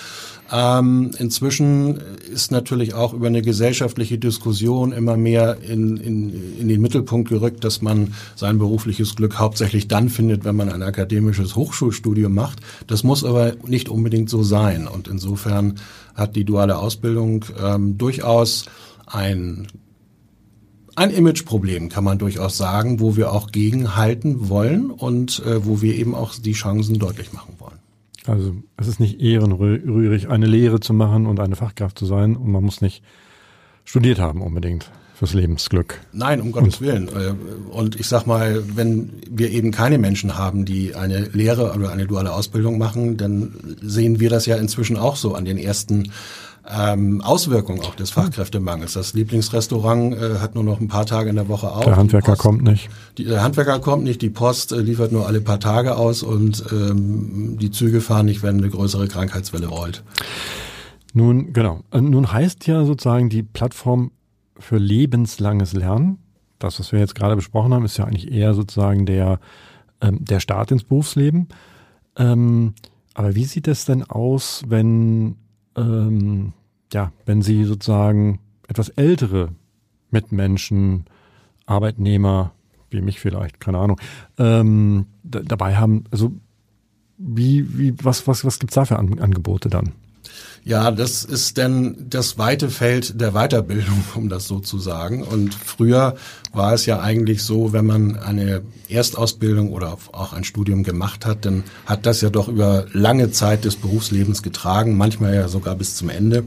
ähm, 0.52 1.12
inzwischen 1.18 2.00
ist 2.32 2.52
natürlich 2.52 2.94
auch 2.94 3.14
über 3.14 3.28
eine 3.28 3.42
gesellschaftliche 3.42 4.18
Diskussion 4.18 4.92
immer 4.92 5.18
mehr 5.18 5.58
in, 5.62 5.98
in, 5.98 6.60
in 6.60 6.68
den 6.68 6.82
Mittelpunkt 6.82 7.30
gerückt, 7.30 7.64
dass 7.64 7.82
man 7.82 8.14
sein 8.36 8.58
berufliches 8.58 9.16
Glück 9.16 9.40
hauptsächlich 9.40 9.88
dann 9.88 10.10
findet, 10.10 10.46
wenn 10.46 10.56
man 10.56 10.70
ein 10.70 10.84
akademisches 10.84 11.56
Hochschulstudium 11.56 12.34
macht. 12.34 12.60
Das 12.88 13.04
muss 13.04 13.24
aber 13.26 13.54
nicht 13.66 13.90
unbedingt 13.90 14.30
so 14.30 14.44
sein. 14.44 14.88
Und 14.88 15.08
insofern 15.08 15.76
hat 16.16 16.36
die 16.36 16.46
duale 16.46 16.78
Ausbildung 16.78 17.46
ähm, 17.62 17.98
durchaus 17.98 18.66
ein 19.06 19.68
ein 20.96 21.12
Imageproblem, 21.12 21.90
kann 21.90 22.04
man 22.04 22.18
durchaus 22.18 22.58
sagen, 22.58 23.00
wo 23.00 23.16
wir 23.16 23.32
auch 23.32 23.52
gegenhalten 23.52 24.50
wollen 24.50 24.90
und 24.90 25.44
äh, 25.46 25.64
wo 25.64 25.84
wir 25.84 25.94
eben 25.94 26.16
auch 26.16 26.34
die 26.34 26.54
Chancen 26.54 26.98
deutlich 26.98 27.34
machen. 27.34 27.57
Also 28.28 28.56
es 28.76 28.88
ist 28.88 29.00
nicht 29.00 29.22
ehrenrührig, 29.22 30.30
eine 30.30 30.46
Lehre 30.46 30.80
zu 30.80 30.94
machen 30.94 31.26
und 31.26 31.40
eine 31.40 31.56
Fachkraft 31.56 31.98
zu 31.98 32.06
sein. 32.06 32.36
Und 32.36 32.52
man 32.52 32.64
muss 32.64 32.82
nicht 32.82 33.04
studiert 33.86 34.20
haben 34.20 34.42
unbedingt 34.42 34.92
fürs 35.18 35.34
Lebensglück. 35.34 36.00
Nein, 36.14 36.42
um 36.42 36.52
Gottes 36.52 36.80
Willen. 36.80 37.08
Äh, 37.08 37.34
und 37.72 38.00
ich 38.00 38.08
sag 38.08 38.28
mal, 38.28 38.64
wenn 38.76 39.14
wir 39.30 39.50
eben 39.50 39.72
keine 39.72 39.98
Menschen 39.98 40.38
haben, 40.38 40.64
die 40.64 40.94
eine 40.94 41.22
Lehre 41.34 41.74
oder 41.74 41.92
eine 41.92 42.06
duale 42.06 42.32
Ausbildung 42.32 42.78
machen, 42.78 43.18
dann 43.18 43.78
sehen 43.82 44.20
wir 44.20 44.30
das 44.30 44.46
ja 44.46 44.58
inzwischen 44.58 44.96
auch 44.96 45.16
so 45.16 45.34
an 45.34 45.46
den 45.46 45.58
ersten 45.58 46.12
ähm, 46.70 47.22
Auswirkungen 47.22 47.82
auch 47.82 47.96
des 47.96 48.12
Fachkräftemangels. 48.12 48.94
Das 48.94 49.14
Lieblingsrestaurant 49.16 50.14
äh, 50.14 50.36
hat 50.40 50.54
nur 50.54 50.64
noch 50.64 50.80
ein 50.80 50.88
paar 50.88 51.08
Tage 51.08 51.32
in 51.32 51.36
der 51.36 51.48
Woche 51.48 51.72
auf. 51.72 51.86
Der 51.86 51.96
Handwerker 51.96 52.34
Post, 52.34 52.42
kommt 52.42 52.64
nicht. 52.64 52.90
Die, 53.18 53.24
der 53.24 53.42
Handwerker 53.42 53.80
kommt 53.80 54.04
nicht, 54.04 54.22
die 54.22 54.30
Post 54.30 54.72
äh, 54.72 54.82
liefert 54.82 55.12
nur 55.12 55.26
alle 55.26 55.42
paar 55.42 55.60
Tage 55.60 55.96
aus 55.96 56.22
und 56.22 56.64
ähm, 56.72 57.58
die 57.60 57.72
Züge 57.72 58.02
fahren 58.02 58.28
nicht, 58.28 58.44
wenn 58.44 58.58
eine 58.58 58.70
größere 58.70 59.08
Krankheitswelle 59.08 59.68
rollt. 59.68 60.04
Nun, 61.14 61.54
genau. 61.54 61.82
Äh, 61.92 62.02
nun 62.02 62.32
heißt 62.32 62.68
ja 62.68 62.86
sozusagen 62.86 63.30
die 63.30 63.42
Plattform 63.42 64.12
für 64.60 64.78
lebenslanges 64.78 65.74
Lernen, 65.74 66.20
das, 66.60 66.80
was 66.80 66.92
wir 66.92 67.00
jetzt 67.00 67.16
gerade 67.16 67.36
besprochen 67.36 67.74
haben, 67.74 67.86
ist 67.86 67.98
ja 67.98 68.06
eigentlich 68.06 68.32
eher 68.32 68.54
sozusagen 68.54 69.06
der, 69.06 69.40
ähm, 70.02 70.24
der 70.26 70.40
Start 70.40 70.72
ins 70.72 70.84
Berufsleben. 70.84 71.50
Ähm, 72.18 72.74
aber 73.14 73.36
wie 73.36 73.46
sieht 73.46 73.68
es 73.68 73.86
denn 73.86 74.04
aus, 74.04 74.64
wenn 74.68 75.36
ähm, 75.76 76.54
ja, 76.94 77.12
wenn 77.26 77.42
Sie 77.42 77.64
sozusagen 77.64 78.40
etwas 78.68 78.90
ältere 78.90 79.50
Mitmenschen, 80.12 81.06
Arbeitnehmer, 81.66 82.52
wie 82.90 83.02
mich 83.02 83.20
vielleicht, 83.20 83.60
keine 83.60 83.80
Ahnung, 83.80 84.00
ähm, 84.38 85.06
dabei 85.24 85.76
haben, 85.76 86.06
also 86.12 86.32
wie, 87.18 87.78
wie, 87.78 87.94
was, 88.04 88.28
was, 88.28 88.46
was 88.46 88.60
gibt's 88.60 88.76
da 88.76 88.86
für 88.86 88.98
An 88.98 89.20
Angebote 89.20 89.70
dann? 89.70 89.92
Ja, 90.68 90.92
das 90.92 91.24
ist 91.24 91.56
denn 91.56 91.96
das 92.10 92.38
weite 92.38 92.70
Feld 92.70 93.22
der 93.22 93.32
Weiterbildung, 93.32 94.04
um 94.16 94.28
das 94.28 94.50
so 94.50 94.60
zu 94.60 94.80
sagen. 94.80 95.24
Und 95.24 95.54
früher 95.54 96.18
war 96.52 96.74
es 96.74 96.86
ja 96.86 97.00
eigentlich 97.00 97.42
so, 97.44 97.72
wenn 97.72 97.86
man 97.86 98.18
eine 98.18 98.64
Erstausbildung 98.90 99.72
oder 99.72 99.98
auch 100.12 100.34
ein 100.34 100.44
Studium 100.44 100.84
gemacht 100.84 101.26
hat, 101.26 101.46
dann 101.46 101.64
hat 101.86 102.06
das 102.06 102.20
ja 102.20 102.30
doch 102.30 102.50
über 102.50 102.86
lange 102.92 103.32
Zeit 103.32 103.64
des 103.64 103.78
Berufslebens 103.78 104.44
getragen, 104.44 104.98
manchmal 104.98 105.36
ja 105.36 105.48
sogar 105.48 105.76
bis 105.76 105.96
zum 105.96 106.10
Ende. 106.10 106.44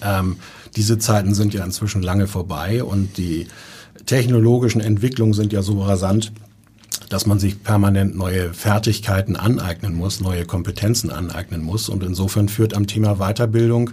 Ähm, 0.00 0.36
diese 0.76 0.98
Zeiten 0.98 1.34
sind 1.34 1.54
ja 1.54 1.64
inzwischen 1.64 2.02
lange 2.02 2.28
vorbei 2.28 2.84
und 2.84 3.16
die 3.18 3.48
technologischen 4.06 4.80
Entwicklungen 4.80 5.34
sind 5.34 5.52
ja 5.52 5.62
so 5.62 5.82
rasant, 5.82 6.30
dass 7.14 7.26
man 7.26 7.38
sich 7.38 7.62
permanent 7.62 8.16
neue 8.16 8.52
Fertigkeiten 8.52 9.36
aneignen 9.36 9.94
muss, 9.94 10.20
neue 10.20 10.44
Kompetenzen 10.44 11.10
aneignen 11.10 11.62
muss. 11.62 11.88
Und 11.88 12.02
insofern 12.02 12.48
führt 12.48 12.74
am 12.74 12.88
Thema 12.88 13.18
Weiterbildung 13.18 13.90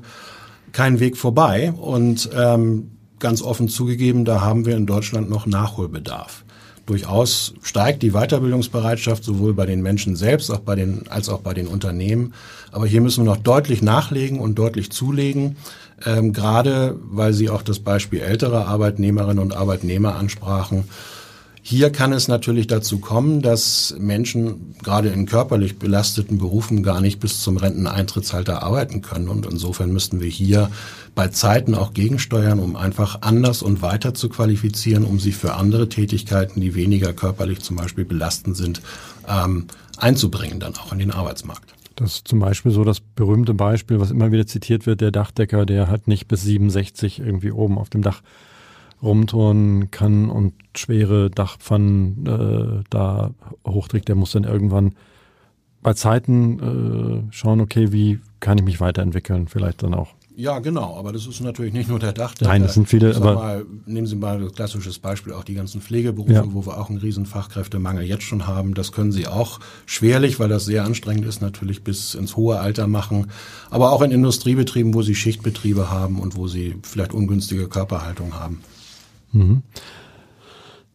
kein 0.71 0.99
Weg 0.99 1.17
vorbei. 1.17 1.71
Und 1.71 2.31
ähm, 2.35 2.89
ganz 3.19 3.43
offen 3.43 3.69
zugegeben, 3.69 4.25
da 4.25 4.41
haben 4.41 4.65
wir 4.65 4.75
in 4.75 4.87
Deutschland 4.87 5.29
noch 5.29 5.45
Nachholbedarf. 5.45 6.43
Durchaus 6.87 7.53
steigt 7.61 8.01
die 8.01 8.13
Weiterbildungsbereitschaft 8.13 9.23
sowohl 9.23 9.53
bei 9.53 9.67
den 9.67 9.83
Menschen 9.83 10.15
selbst 10.15 10.49
auch 10.49 10.61
bei 10.61 10.73
den, 10.73 11.03
als 11.09 11.29
auch 11.29 11.41
bei 11.41 11.53
den 11.53 11.67
Unternehmen. 11.67 12.33
Aber 12.71 12.87
hier 12.87 13.01
müssen 13.01 13.23
wir 13.23 13.31
noch 13.31 13.37
deutlich 13.37 13.83
nachlegen 13.83 14.39
und 14.39 14.55
deutlich 14.55 14.91
zulegen, 14.91 15.57
ähm, 16.07 16.33
gerade 16.33 16.97
weil 17.03 17.33
Sie 17.33 17.51
auch 17.51 17.61
das 17.61 17.77
Beispiel 17.77 18.21
älterer 18.21 18.65
Arbeitnehmerinnen 18.65 19.37
und 19.37 19.55
Arbeitnehmer 19.55 20.15
ansprachen. 20.15 20.85
Hier 21.63 21.91
kann 21.91 22.11
es 22.11 22.27
natürlich 22.27 22.65
dazu 22.65 22.97
kommen, 22.97 23.41
dass 23.41 23.95
Menschen 23.99 24.75
gerade 24.81 25.09
in 25.09 25.27
körperlich 25.27 25.77
belasteten 25.77 26.39
Berufen 26.39 26.81
gar 26.81 27.01
nicht 27.01 27.19
bis 27.19 27.39
zum 27.39 27.57
Renteneintrittsalter 27.57 28.63
arbeiten 28.63 29.01
können. 29.01 29.29
Und 29.29 29.45
insofern 29.45 29.93
müssten 29.93 30.21
wir 30.21 30.27
hier 30.27 30.71
bei 31.13 31.27
Zeiten 31.27 31.75
auch 31.75 31.93
gegensteuern, 31.93 32.59
um 32.59 32.75
einfach 32.75 33.21
anders 33.21 33.61
und 33.61 33.83
weiter 33.83 34.15
zu 34.15 34.27
qualifizieren, 34.27 35.05
um 35.05 35.19
sie 35.19 35.31
für 35.31 35.53
andere 35.53 35.87
Tätigkeiten, 35.87 36.61
die 36.61 36.73
weniger 36.73 37.13
körperlich 37.13 37.59
zum 37.59 37.75
Beispiel 37.75 38.05
belastend 38.05 38.57
sind, 38.57 38.81
ähm, 39.27 39.67
einzubringen, 39.97 40.59
dann 40.59 40.75
auch 40.75 40.91
in 40.91 40.99
den 40.99 41.11
Arbeitsmarkt. 41.11 41.75
Das 41.95 42.15
ist 42.15 42.27
zum 42.27 42.39
Beispiel 42.39 42.71
so 42.71 42.83
das 42.83 42.99
berühmte 42.99 43.53
Beispiel, 43.53 43.99
was 43.99 44.09
immer 44.09 44.31
wieder 44.31 44.47
zitiert 44.47 44.87
wird, 44.87 45.01
der 45.01 45.11
Dachdecker, 45.11 45.67
der 45.67 45.87
hat 45.87 46.07
nicht 46.07 46.27
bis 46.27 46.41
67 46.41 47.19
irgendwie 47.19 47.51
oben 47.51 47.77
auf 47.77 47.91
dem 47.91 48.01
Dach 48.01 48.23
rumturnen 49.01 49.91
kann 49.91 50.29
und 50.29 50.53
schwere 50.75 51.29
Dachpfannen 51.29 52.25
äh, 52.25 52.83
da 52.89 53.31
hochträgt, 53.65 54.07
der 54.07 54.15
muss 54.15 54.31
dann 54.31 54.43
irgendwann 54.43 54.95
bei 55.81 55.93
Zeiten 55.93 57.27
äh, 57.29 57.33
schauen, 57.33 57.59
okay, 57.59 57.91
wie 57.91 58.19
kann 58.39 58.57
ich 58.57 58.63
mich 58.63 58.79
weiterentwickeln, 58.79 59.47
vielleicht 59.47 59.83
dann 59.83 59.93
auch 59.93 60.09
Ja, 60.35 60.59
genau, 60.59 60.95
aber 60.95 61.11
das 61.11 61.25
ist 61.25 61.41
natürlich 61.41 61.73
nicht 61.73 61.89
nur 61.89 61.97
der 61.97 62.13
Dachdecker. 62.13 62.49
Nein, 62.49 62.61
das 62.61 62.75
sind 62.75 62.87
viele, 62.87 63.15
aber 63.15 63.33
mal, 63.33 63.65
nehmen 63.87 64.05
Sie 64.05 64.15
mal 64.15 64.39
das 64.39 64.53
klassisches 64.53 64.99
Beispiel, 64.99 65.33
auch 65.33 65.43
die 65.43 65.55
ganzen 65.55 65.81
Pflegeberufe, 65.81 66.33
ja. 66.33 66.43
wo 66.45 66.65
wir 66.65 66.77
auch 66.77 66.89
einen 66.89 66.99
riesen 66.99 67.25
Fachkräftemangel 67.25 68.03
jetzt 68.03 68.23
schon 68.23 68.45
haben. 68.45 68.75
Das 68.75 68.91
können 68.91 69.11
Sie 69.11 69.27
auch 69.27 69.59
schwerlich, 69.87 70.39
weil 70.39 70.49
das 70.49 70.65
sehr 70.65 70.85
anstrengend 70.85 71.25
ist, 71.25 71.41
natürlich 71.41 71.83
bis 71.83 72.13
ins 72.13 72.35
hohe 72.35 72.59
Alter 72.59 72.87
machen. 72.87 73.31
Aber 73.71 73.91
auch 73.91 74.03
in 74.03 74.11
Industriebetrieben, 74.11 74.93
wo 74.93 75.01
Sie 75.01 75.15
Schichtbetriebe 75.15 75.89
haben 75.89 76.19
und 76.19 76.35
wo 76.35 76.47
Sie 76.47 76.75
vielleicht 76.83 77.13
ungünstige 77.13 77.67
Körperhaltung 77.67 78.35
haben. 78.35 78.61
Mhm. 79.31 79.63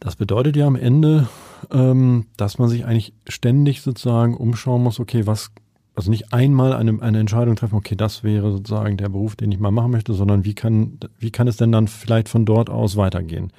Das 0.01 0.17
bedeutet 0.17 0.57
ja 0.57 0.67
am 0.67 0.77
Ende, 0.77 1.29
ähm, 1.71 2.27
dass 2.37 2.59
man 2.59 2.69
sich 2.69 2.85
eigentlich 2.85 3.15
ständig 3.29 3.83
sozusagen 3.83 4.37
umschauen 4.37 4.83
muss, 4.83 5.01
okay, 5.01 5.27
was 5.27 5.53
also 5.97 6.11
nicht 6.11 6.35
einmal 6.35 6.75
eine, 6.75 7.01
eine 7.01 7.19
Entscheidung 7.21 7.57
treffen, 7.57 7.77
okay, 7.77 7.97
das 7.97 8.23
wäre 8.23 8.53
sozusagen 8.53 8.99
der 8.99 9.09
Beruf, 9.09 9.35
den 9.35 9.51
ich 9.51 9.59
mal 9.59 9.71
machen 9.71 9.91
möchte, 9.91 10.13
sondern 10.13 10.45
wie 10.45 10.55
kann, 10.55 10.99
wie 11.19 11.31
kann 11.31 11.49
es 11.49 11.57
denn 11.57 11.73
dann 11.73 11.89
vielleicht 11.89 12.29
von 12.29 12.45
dort 12.45 12.69
aus 12.69 12.97
weitergehen? 12.97 13.51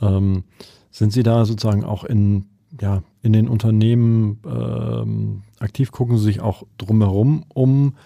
Ähm, 0.00 0.44
sind 0.92 1.12
Sie 1.12 1.24
da 1.24 1.44
sozusagen 1.44 1.84
auch 1.84 2.04
in, 2.04 2.46
ja, 2.80 3.02
in 3.20 3.32
den 3.32 3.48
Unternehmen 3.48 4.38
ähm, 4.46 5.42
aktiv? 5.58 5.90
Gucken 5.90 6.18
Sie 6.18 6.24
sich 6.24 6.40
auch 6.40 6.62
drumherum 6.78 7.44
um? 7.52 7.96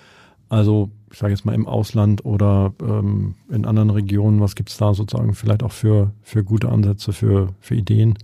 Also, 0.50 0.90
ich 1.12 1.18
sage 1.18 1.32
jetzt 1.32 1.44
mal 1.44 1.54
im 1.54 1.66
Ausland 1.66 2.24
oder 2.24 2.74
ähm, 2.82 3.36
in 3.48 3.64
anderen 3.64 3.90
Regionen, 3.90 4.40
was 4.40 4.56
gibt 4.56 4.68
es 4.68 4.76
da 4.76 4.92
sozusagen 4.92 5.34
vielleicht 5.34 5.62
auch 5.62 5.72
für, 5.72 6.10
für 6.22 6.44
gute 6.44 6.68
Ansätze, 6.68 7.12
für, 7.12 7.54
für 7.60 7.76
Ideen? 7.76 8.18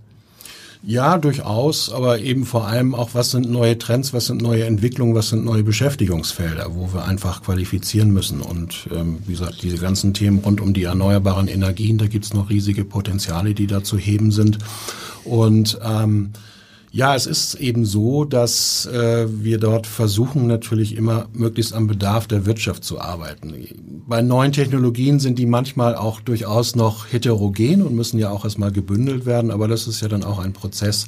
Ja, 0.83 1.17
durchaus, 1.17 1.91
aber 1.91 2.19
eben 2.19 2.45
vor 2.45 2.67
allem 2.67 2.93
auch, 2.93 3.09
was 3.13 3.31
sind 3.31 3.49
neue 3.49 3.77
Trends, 3.77 4.13
was 4.13 4.27
sind 4.27 4.41
neue 4.41 4.65
Entwicklungen, 4.65 5.15
was 5.15 5.29
sind 5.29 5.43
neue 5.43 5.63
Beschäftigungsfelder, 5.63 6.75
wo 6.75 6.93
wir 6.93 7.05
einfach 7.05 7.41
qualifizieren 7.43 8.11
müssen. 8.11 8.41
Und 8.41 8.87
ähm, 8.93 9.19
wie 9.25 9.31
gesagt, 9.31 9.63
diese 9.63 9.77
ganzen 9.77 10.13
Themen 10.13 10.39
rund 10.39 10.61
um 10.61 10.73
die 10.73 10.83
erneuerbaren 10.83 11.47
Energien, 11.47 11.97
da 11.97 12.07
gibt's 12.07 12.33
noch 12.33 12.49
riesige 12.49 12.85
Potenziale, 12.85 13.53
die 13.53 13.67
da 13.67 13.83
zu 13.83 13.97
heben 13.97 14.31
sind. 14.31 14.59
Und 15.23 15.79
ähm, 15.83 16.31
ja, 16.97 17.13
es 17.13 17.27
ist 17.27 17.53
eben 17.53 17.85
so, 17.85 18.25
dass 18.25 18.87
äh, 18.87 19.27
wir 19.29 19.59
dort 19.59 19.85
versuchen 19.85 20.47
natürlich 20.47 20.97
immer 20.97 21.27
möglichst 21.31 21.73
am 21.73 21.85
Bedarf 21.85 22.25
der 22.25 22.47
Wirtschaft 22.47 22.83
zu 22.83 22.99
arbeiten. 22.99 23.53
Bei 24.07 24.23
neuen 24.23 24.51
Technologien 24.51 25.19
sind 25.19 25.37
die 25.37 25.45
manchmal 25.45 25.95
auch 25.95 26.21
durchaus 26.21 26.75
noch 26.75 27.05
heterogen 27.13 27.83
und 27.83 27.93
müssen 27.93 28.17
ja 28.17 28.31
auch 28.31 28.45
erstmal 28.45 28.71
gebündelt 28.71 29.27
werden, 29.27 29.51
aber 29.51 29.67
das 29.67 29.85
ist 29.85 30.01
ja 30.01 30.07
dann 30.07 30.23
auch 30.23 30.39
ein 30.39 30.53
Prozess, 30.53 31.05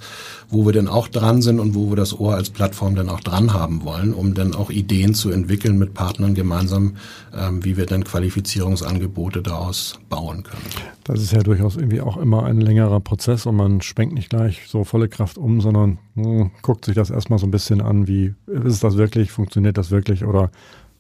wo 0.48 0.64
wir 0.64 0.74
dann 0.74 0.88
auch 0.88 1.08
dran 1.08 1.42
sind 1.42 1.60
und 1.60 1.74
wo 1.74 1.90
wir 1.90 1.96
das 1.96 2.20
Ohr 2.20 2.36
als 2.36 2.52
Plattform 2.52 2.94
dann 2.94 3.10
auch 3.10 3.22
dran 3.22 3.54
haben 3.54 3.84
wollen, 3.84 4.14
um 4.14 4.36
dann 4.36 4.54
auch 4.54 4.70
Ideen 4.70 5.16
zu 5.16 5.32
entwickeln 5.32 5.80
mit 5.80 5.96
Partnern 5.96 6.36
gemeinsam, 6.36 6.98
ähm, 7.36 7.66
wie 7.66 7.78
wir 7.78 7.88
dann 7.88 8.04
Qualifizierungsangebote 8.04 9.42
daraus 9.42 9.96
bauen 10.08 10.44
können. 10.44 10.62
Das 11.04 11.20
ist 11.20 11.32
ja 11.32 11.42
durchaus 11.42 11.76
irgendwie 11.76 12.02
auch 12.02 12.18
immer 12.18 12.44
ein 12.44 12.62
längerer 12.62 13.00
Prozess 13.00 13.48
und 13.48 13.56
man 13.56 13.82
schwenkt 13.82 14.14
nicht 14.14 14.30
gleich 14.30 14.68
so 14.68 14.84
volle 14.84 15.10
Kraft 15.10 15.40
um, 15.40 15.60
sondern 15.60 15.79
mh, 15.88 15.98
hm, 16.16 16.52
guckt 16.62 16.86
sich 16.86 16.96
das 16.96 17.10
erstmal 17.10 17.40
so 17.40 17.48
ein 17.48 17.52
bisschen 17.52 17.82
an, 17.82 18.08
wie 18.08 18.34
ist 18.48 18.84
das 18.84 18.98
wirklich, 18.98 19.32
funktioniert 19.32 19.78
das 19.78 19.92
wirklich 19.92 20.26
oder 20.26 20.52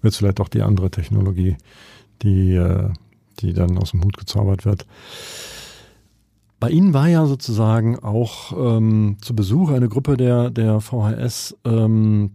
wird 0.02 0.14
es 0.14 0.18
vielleicht 0.18 0.40
doch 0.40 0.50
die 0.50 0.62
andere 0.62 0.90
Technologie, 0.92 1.58
die, 2.22 2.56
äh, 2.56 2.90
die 3.40 3.54
dann 3.54 3.78
aus 3.78 3.92
dem 3.92 4.04
Hut 4.04 4.18
gezaubert 4.18 4.66
wird. 4.66 4.86
Bei 6.60 6.70
Ihnen 6.70 6.94
war 6.94 7.08
ja 7.08 7.26
sozusagen 7.26 8.00
auch 8.00 8.52
ähm, 8.78 9.18
zu 9.22 9.34
Besuch 9.34 9.70
eine 9.70 9.88
Gruppe 9.88 10.18
der, 10.18 10.50
der 10.50 10.82
VHS 10.82 11.56
ähm, 11.64 12.32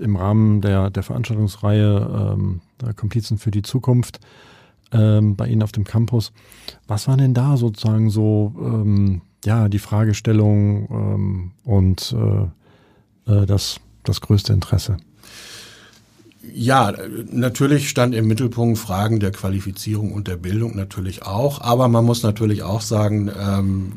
im 0.00 0.16
Rahmen 0.16 0.60
der, 0.60 0.90
der 0.90 1.02
Veranstaltungsreihe 1.02 2.34
ähm, 2.34 2.60
der 2.80 2.94
Komplizen 2.94 3.38
für 3.38 3.52
die 3.52 3.62
Zukunft 3.62 4.20
ähm, 4.92 5.36
bei 5.36 5.46
Ihnen 5.46 5.62
auf 5.62 5.72
dem 5.72 5.84
Campus. 5.84 6.32
Was 6.88 7.06
waren 7.06 7.18
denn 7.18 7.34
da 7.34 7.56
sozusagen 7.56 8.10
so 8.10 8.52
ähm, 8.58 9.22
ja, 9.44 9.68
die 9.68 9.78
Fragestellung 9.78 10.88
ähm, 10.90 11.50
und 11.64 12.14
äh, 12.16 13.32
äh, 13.32 13.46
das, 13.46 13.80
das 14.04 14.20
größte 14.20 14.52
Interesse? 14.52 14.96
Ja, 16.54 16.94
natürlich 17.30 17.90
stand 17.90 18.14
im 18.14 18.26
Mittelpunkt 18.26 18.78
Fragen 18.78 19.20
der 19.20 19.32
Qualifizierung 19.32 20.12
und 20.12 20.28
der 20.28 20.36
Bildung 20.36 20.76
natürlich 20.76 21.24
auch. 21.24 21.60
Aber 21.60 21.88
man 21.88 22.04
muss 22.04 22.22
natürlich 22.22 22.62
auch 22.62 22.80
sagen, 22.80 23.30
ähm, 23.38 23.92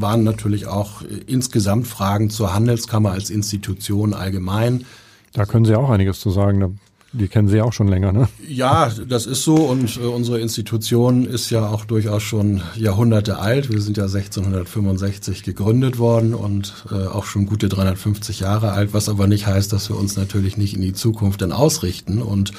waren 0.00 0.24
natürlich 0.24 0.66
auch 0.66 1.02
insgesamt 1.26 1.86
Fragen 1.86 2.28
zur 2.28 2.54
Handelskammer 2.54 3.12
als 3.12 3.30
Institution 3.30 4.14
allgemein. 4.14 4.84
Da 5.32 5.46
können 5.46 5.64
Sie 5.64 5.76
auch 5.76 5.90
einiges 5.90 6.18
zu 6.18 6.30
sagen. 6.30 6.80
Die 7.14 7.28
kennen 7.28 7.48
Sie 7.48 7.60
auch 7.60 7.74
schon 7.74 7.88
länger, 7.88 8.10
ne? 8.10 8.28
Ja, 8.48 8.90
das 9.06 9.26
ist 9.26 9.42
so 9.42 9.54
und 9.54 9.98
äh, 9.98 10.00
unsere 10.00 10.40
Institution 10.40 11.26
ist 11.26 11.50
ja 11.50 11.68
auch 11.68 11.84
durchaus 11.84 12.22
schon 12.22 12.62
Jahrhunderte 12.74 13.38
alt. 13.38 13.70
Wir 13.70 13.82
sind 13.82 13.98
ja 13.98 14.04
1665 14.04 15.42
gegründet 15.42 15.98
worden 15.98 16.32
und 16.32 16.86
äh, 16.90 17.06
auch 17.06 17.26
schon 17.26 17.44
gute 17.44 17.68
350 17.68 18.40
Jahre 18.40 18.72
alt, 18.72 18.94
was 18.94 19.10
aber 19.10 19.26
nicht 19.26 19.46
heißt, 19.46 19.74
dass 19.74 19.90
wir 19.90 19.98
uns 19.98 20.16
natürlich 20.16 20.56
nicht 20.56 20.74
in 20.74 20.80
die 20.80 20.94
Zukunft 20.94 21.42
dann 21.42 21.52
ausrichten. 21.52 22.22
Und 22.22 22.52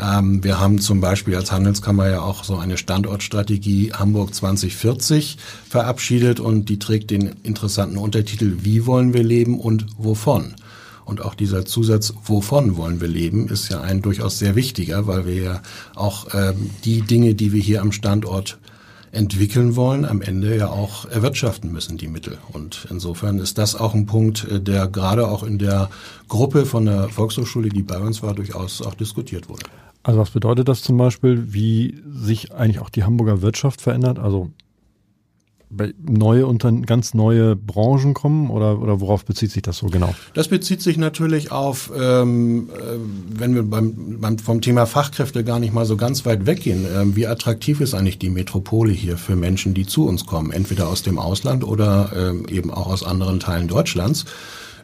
ähm, 0.00 0.44
wir 0.44 0.60
haben 0.60 0.78
zum 0.78 1.00
Beispiel 1.00 1.34
als 1.34 1.50
Handelskammer 1.50 2.08
ja 2.08 2.20
auch 2.20 2.44
so 2.44 2.56
eine 2.56 2.76
Standortstrategie 2.76 3.94
Hamburg 3.94 4.32
2040 4.32 5.38
verabschiedet 5.68 6.38
und 6.38 6.68
die 6.68 6.78
trägt 6.78 7.10
den 7.10 7.34
interessanten 7.42 7.98
Untertitel 7.98 8.58
Wie 8.62 8.86
wollen 8.86 9.12
wir 9.12 9.24
leben 9.24 9.58
und 9.58 9.86
wovon? 9.98 10.54
Und 11.08 11.22
auch 11.22 11.34
dieser 11.34 11.64
Zusatz, 11.64 12.12
wovon 12.26 12.76
wollen 12.76 13.00
wir 13.00 13.08
leben, 13.08 13.48
ist 13.48 13.70
ja 13.70 13.80
ein 13.80 14.02
durchaus 14.02 14.38
sehr 14.38 14.56
wichtiger, 14.56 15.06
weil 15.06 15.24
wir 15.24 15.42
ja 15.42 15.62
auch 15.94 16.26
ähm, 16.34 16.68
die 16.84 17.00
Dinge, 17.00 17.34
die 17.34 17.54
wir 17.54 17.62
hier 17.62 17.80
am 17.80 17.92
Standort 17.92 18.58
entwickeln 19.10 19.74
wollen, 19.74 20.04
am 20.04 20.20
Ende 20.20 20.54
ja 20.54 20.68
auch 20.68 21.06
erwirtschaften 21.06 21.72
müssen, 21.72 21.96
die 21.96 22.08
Mittel. 22.08 22.36
Und 22.52 22.86
insofern 22.90 23.38
ist 23.38 23.56
das 23.56 23.74
auch 23.74 23.94
ein 23.94 24.04
Punkt, 24.04 24.46
äh, 24.50 24.60
der 24.60 24.86
gerade 24.86 25.28
auch 25.28 25.44
in 25.44 25.56
der 25.58 25.88
Gruppe 26.28 26.66
von 26.66 26.84
der 26.84 27.08
Volkshochschule, 27.08 27.70
die 27.70 27.82
bei 27.82 27.98
uns 27.98 28.22
war, 28.22 28.34
durchaus 28.34 28.82
auch 28.82 28.92
diskutiert 28.92 29.48
wurde. 29.48 29.64
Also 30.02 30.20
was 30.20 30.28
bedeutet 30.28 30.68
das 30.68 30.82
zum 30.82 30.98
Beispiel, 30.98 31.54
wie 31.54 32.02
sich 32.06 32.52
eigentlich 32.52 32.80
auch 32.80 32.90
die 32.90 33.04
Hamburger 33.04 33.40
Wirtschaft 33.40 33.80
verändert? 33.80 34.18
Also 34.18 34.50
neue 35.70 36.46
unter 36.46 36.72
ganz 36.72 37.14
neue 37.14 37.54
Branchen 37.54 38.14
kommen 38.14 38.50
oder, 38.50 38.80
oder 38.80 39.00
worauf 39.00 39.24
bezieht 39.24 39.50
sich 39.50 39.62
das 39.62 39.78
so 39.78 39.86
genau? 39.86 40.14
Das 40.34 40.48
bezieht 40.48 40.80
sich 40.80 40.96
natürlich 40.96 41.52
auf, 41.52 41.92
ähm, 41.96 42.70
äh, 42.70 42.98
wenn 43.28 43.54
wir 43.54 43.62
beim, 43.62 44.18
beim, 44.20 44.38
vom 44.38 44.60
Thema 44.62 44.86
Fachkräfte 44.86 45.44
gar 45.44 45.58
nicht 45.58 45.74
mal 45.74 45.84
so 45.84 45.96
ganz 45.96 46.24
weit 46.24 46.46
weggehen, 46.46 46.86
ähm, 46.96 47.16
wie 47.16 47.26
attraktiv 47.26 47.80
ist 47.80 47.94
eigentlich 47.94 48.18
die 48.18 48.30
Metropole 48.30 48.92
hier 48.92 49.18
für 49.18 49.36
Menschen, 49.36 49.74
die 49.74 49.86
zu 49.86 50.06
uns 50.06 50.24
kommen, 50.24 50.52
entweder 50.52 50.88
aus 50.88 51.02
dem 51.02 51.18
Ausland 51.18 51.64
oder 51.64 52.12
ähm, 52.16 52.46
eben 52.48 52.70
auch 52.70 52.86
aus 52.86 53.04
anderen 53.04 53.40
Teilen 53.40 53.68
Deutschlands 53.68 54.24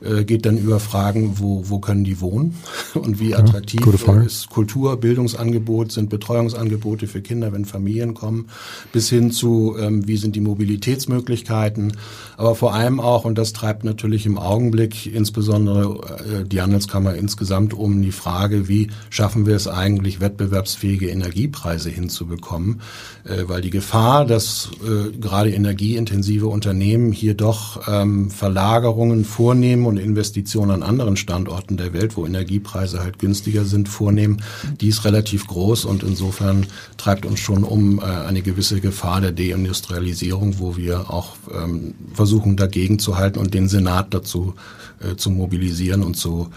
äh, 0.04 0.24
geht 0.24 0.46
dann 0.46 0.58
über 0.58 0.80
Fragen, 0.80 1.38
wo, 1.38 1.64
wo 1.68 1.78
können 1.78 2.04
die 2.04 2.20
wohnen 2.20 2.54
und 2.94 3.20
wie 3.20 3.34
attraktiv 3.34 3.80
ja, 4.06 4.20
ist 4.22 4.50
Kultur, 4.50 4.96
Bildungsangebot, 4.96 5.92
sind 5.92 6.10
Betreuungsangebote 6.10 7.06
für 7.06 7.22
Kinder, 7.22 7.52
wenn 7.52 7.64
Familien 7.64 8.14
kommen, 8.14 8.48
bis 8.92 9.08
hin 9.08 9.30
zu, 9.30 9.76
ähm, 9.78 10.06
wie 10.06 10.16
sind 10.16 10.36
die 10.36 10.40
Mobilitätsmöglichkeiten, 10.40 11.96
aber 12.36 12.54
vor 12.54 12.74
allem 12.74 13.00
auch, 13.00 13.24
und 13.24 13.36
das 13.38 13.52
treibt 13.52 13.84
natürlich 13.84 14.26
im 14.26 14.38
Augenblick 14.38 15.06
insbesondere 15.06 16.42
äh, 16.42 16.44
die 16.44 16.60
Handelskammer 16.60 17.14
insgesamt 17.14 17.74
um 17.74 18.02
die 18.02 18.12
Frage, 18.12 18.68
wie 18.68 18.88
schaffen 19.10 19.46
wir 19.46 19.56
es 19.56 19.68
eigentlich, 19.68 20.20
wettbewerbsfähige 20.20 21.08
Energiepreise 21.08 21.90
hinzubekommen, 21.90 22.80
äh, 23.24 23.44
weil 23.46 23.60
die 23.60 23.70
Gefahr, 23.70 24.24
dass 24.24 24.70
äh, 24.84 25.16
gerade 25.16 25.50
energieintensive 25.50 26.46
Unternehmen 26.46 27.12
hier 27.12 27.34
doch 27.34 27.88
ähm, 27.88 28.30
Verlagerungen 28.30 29.24
vornehmen 29.24 29.86
und 29.86 29.93
Investitionen 29.96 30.70
an 30.70 30.82
anderen 30.82 31.16
Standorten 31.16 31.76
der 31.76 31.92
Welt, 31.92 32.16
wo 32.16 32.26
Energiepreise 32.26 33.00
halt 33.00 33.18
günstiger 33.18 33.64
sind, 33.64 33.88
vornehmen, 33.88 34.42
die 34.80 34.88
ist 34.88 35.04
relativ 35.04 35.46
groß 35.46 35.84
und 35.84 36.02
insofern 36.02 36.66
treibt 36.96 37.26
uns 37.26 37.40
schon 37.40 37.64
um 37.64 37.98
äh, 37.98 38.02
eine 38.02 38.42
gewisse 38.42 38.80
Gefahr 38.80 39.20
der 39.20 39.32
Deindustrialisierung, 39.32 40.58
wo 40.58 40.76
wir 40.76 41.10
auch 41.10 41.36
ähm, 41.52 41.94
versuchen 42.12 42.56
dagegen 42.56 42.98
zu 42.98 43.16
halten 43.16 43.38
und 43.38 43.54
den 43.54 43.68
Senat 43.68 44.12
dazu 44.14 44.54
äh, 45.00 45.16
zu 45.16 45.30
mobilisieren 45.30 46.02
und 46.02 46.16
zu, 46.16 46.50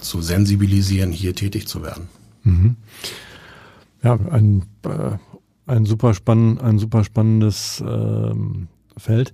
zu 0.00 0.22
sensibilisieren, 0.22 1.12
hier 1.12 1.34
tätig 1.34 1.68
zu 1.68 1.82
werden. 1.82 2.08
Mhm. 2.42 2.76
Ja, 4.02 4.18
ein, 4.30 4.64
äh, 4.84 5.16
ein, 5.66 5.86
super, 5.86 6.14
spann, 6.14 6.58
ein 6.58 6.78
super 6.78 7.04
spannendes 7.04 7.82
ähm, 7.86 8.68
Feld. 8.96 9.32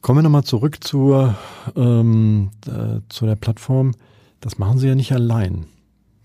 Kommen 0.00 0.18
wir 0.18 0.22
nochmal 0.22 0.44
zurück 0.44 0.82
zur, 0.82 1.36
ähm, 1.76 2.50
äh, 2.66 3.00
zu 3.10 3.26
der 3.26 3.36
Plattform. 3.36 3.92
Das 4.40 4.56
machen 4.58 4.78
Sie 4.78 4.88
ja 4.88 4.94
nicht 4.94 5.12
allein, 5.12 5.66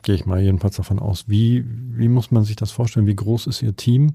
gehe 0.02 0.16
ich 0.16 0.26
mal 0.26 0.42
jedenfalls 0.42 0.78
davon 0.78 0.98
aus. 0.98 1.26
Wie, 1.28 1.66
wie 1.68 2.08
muss 2.08 2.32
man 2.32 2.46
sich 2.46 2.56
das 2.56 2.72
vorstellen? 2.72 3.06
Wie 3.06 3.16
groß 3.16 3.48
ist 3.48 3.62
Ihr 3.62 3.76
Team, 3.76 4.14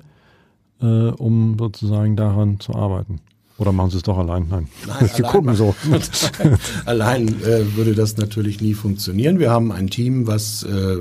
äh, 0.80 1.10
um 1.10 1.58
sozusagen 1.58 2.16
daran 2.16 2.58
zu 2.58 2.74
arbeiten? 2.74 3.20
Oder 3.60 3.72
machen 3.72 3.90
Sie 3.90 3.98
es 3.98 4.02
doch 4.02 4.16
allein? 4.16 4.46
Nein, 4.48 4.68
Nein 4.86 5.10
wir 5.16 5.24
gucken 5.26 5.54
so. 5.54 5.74
allein 6.86 7.28
äh, 7.42 7.76
würde 7.76 7.94
das 7.94 8.16
natürlich 8.16 8.62
nie 8.62 8.72
funktionieren. 8.72 9.38
Wir 9.38 9.50
haben 9.50 9.70
ein 9.70 9.90
Team, 9.90 10.26
was 10.26 10.62
äh, 10.62 10.96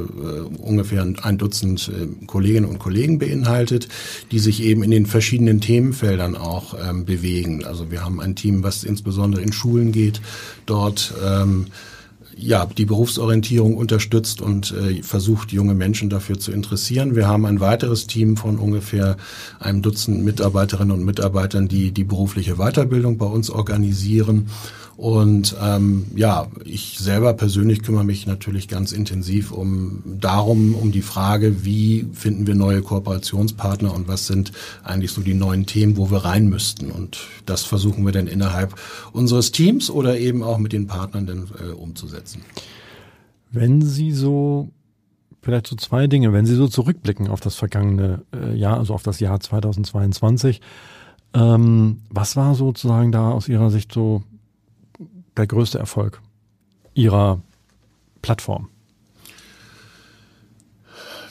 ungefähr 0.58 1.02
ein 1.02 1.38
Dutzend 1.38 1.90
äh, 1.90 2.26
Kolleginnen 2.26 2.70
und 2.70 2.78
Kollegen 2.78 3.18
beinhaltet, 3.18 3.88
die 4.32 4.40
sich 4.40 4.62
eben 4.62 4.84
in 4.84 4.92
den 4.92 5.06
verschiedenen 5.06 5.62
Themenfeldern 5.62 6.36
auch 6.36 6.76
ähm, 6.78 7.06
bewegen. 7.06 7.64
Also 7.64 7.92
wir 7.92 8.04
haben 8.04 8.20
ein 8.20 8.36
Team, 8.36 8.62
was 8.62 8.84
insbesondere 8.84 9.42
in 9.42 9.54
Schulen 9.54 9.94
geht, 9.94 10.20
dort 10.66 11.14
ähm, 11.26 11.68
ja, 12.42 12.66
die 12.66 12.86
Berufsorientierung 12.86 13.76
unterstützt 13.76 14.42
und 14.42 14.72
äh, 14.72 15.04
versucht, 15.04 15.52
junge 15.52 15.74
Menschen 15.74 16.10
dafür 16.10 16.40
zu 16.40 16.52
interessieren. 16.52 17.16
Wir 17.16 17.28
haben 17.28 17.46
ein 17.46 17.60
weiteres 17.60 18.08
Team 18.08 18.38
von 18.38 18.58
ungefähr 18.58 19.18
einem 19.60 19.82
Dutzend 19.82 20.24
Mitarbeiterinnen 20.24 20.96
und 20.96 21.06
Mitarbeitern, 21.06 21.68
die 21.68 21.92
die 21.92 22.04
berufliche 22.04 22.56
Weiterbildung 22.56 23.18
bei 23.18 23.26
uns 23.26 23.50
organisieren. 23.50 24.48
Und 25.00 25.56
ähm, 25.62 26.08
ja, 26.14 26.48
ich 26.66 26.98
selber 27.00 27.34
persönlich 27.34 27.84
kümmere 27.84 28.04
mich 28.04 28.28
natürlich 28.28 28.68
ganz 28.68 28.92
intensiv 28.92 29.54
um 29.54 30.04
darum, 30.04 30.76
um 30.76 30.92
die 30.92 31.02
Frage, 31.02 31.64
wie 31.64 32.06
finden 32.12 32.48
wir 32.48 32.56
neue 32.56 32.82
Kooperationspartner 32.82 33.94
und 33.94 34.10
was 34.10 34.28
sind 34.28 34.52
eigentlich 34.84 35.14
so 35.14 35.22
die 35.22 35.36
neuen 35.36 35.66
Themen, 35.66 35.96
wo 35.96 36.12
wir 36.12 36.26
rein 36.26 36.50
müssten. 36.50 36.92
Und 36.92 37.20
das 37.46 37.64
versuchen 37.64 38.06
wir 38.06 38.12
dann 38.12 38.28
innerhalb 38.28 38.76
unseres 39.14 39.54
Teams 39.54 39.90
oder 39.90 40.20
eben 40.20 40.44
auch 40.44 40.58
mit 40.58 40.74
den 40.74 40.88
Partnern 40.88 41.26
dann 41.26 41.48
äh, 41.66 41.72
umzusetzen. 41.72 42.29
Wenn 43.52 43.82
Sie 43.82 44.12
so 44.12 44.70
vielleicht 45.42 45.68
so 45.68 45.76
zwei 45.76 46.08
Dinge, 46.08 46.34
wenn 46.34 46.46
Sie 46.46 46.56
so 46.56 46.68
zurückblicken 46.68 47.28
auf 47.28 47.40
das 47.40 47.56
vergangene 47.56 48.24
äh, 48.34 48.56
Jahr, 48.56 48.78
also 48.78 48.94
auf 48.94 49.04
das 49.04 49.20
Jahr 49.20 49.40
2022, 49.40 50.62
ähm, 51.34 52.02
was 52.10 52.36
war 52.36 52.56
sozusagen 52.56 53.12
da 53.12 53.32
aus 53.32 53.48
Ihrer 53.48 53.70
Sicht 53.70 53.92
so 53.92 54.24
der 55.38 55.48
größte 55.48 55.80
Erfolg 55.80 56.22
Ihrer 56.94 57.42
Plattform? 58.22 58.70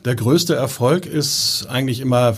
Der 0.05 0.15
größte 0.15 0.55
Erfolg 0.55 1.07
ist 1.07 1.67
eigentlich 1.69 2.01
immer 2.01 2.37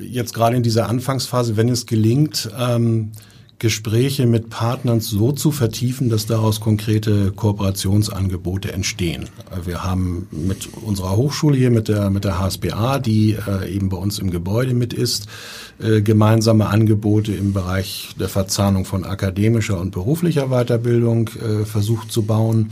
jetzt 0.00 0.34
gerade 0.34 0.56
in 0.56 0.62
dieser 0.62 0.88
Anfangsphase, 0.88 1.56
wenn 1.56 1.68
es 1.68 1.86
gelingt, 1.86 2.50
ähm, 2.58 3.12
Gespräche 3.58 4.26
mit 4.26 4.50
Partnern 4.50 5.00
so 5.00 5.32
zu 5.32 5.50
vertiefen, 5.50 6.10
dass 6.10 6.26
daraus 6.26 6.60
konkrete 6.60 7.32
Kooperationsangebote 7.32 8.72
entstehen. 8.72 9.30
Wir 9.64 9.82
haben 9.82 10.28
mit 10.30 10.68
unserer 10.74 11.16
Hochschule 11.16 11.56
hier, 11.56 11.70
mit 11.70 11.88
der, 11.88 12.10
mit 12.10 12.24
der 12.24 12.38
HSBA, 12.38 12.98
die 12.98 13.32
äh, 13.32 13.74
eben 13.74 13.88
bei 13.88 13.96
uns 13.96 14.18
im 14.18 14.30
Gebäude 14.30 14.74
mit 14.74 14.92
ist, 14.92 15.26
äh, 15.78 16.00
gemeinsame 16.00 16.68
Angebote 16.68 17.32
im 17.32 17.52
Bereich 17.52 18.14
der 18.18 18.28
Verzahnung 18.28 18.84
von 18.84 19.04
akademischer 19.04 19.78
und 19.78 19.90
beruflicher 19.90 20.48
Weiterbildung 20.48 21.28
äh, 21.28 21.64
versucht 21.64 22.10
zu 22.10 22.22
bauen. 22.22 22.70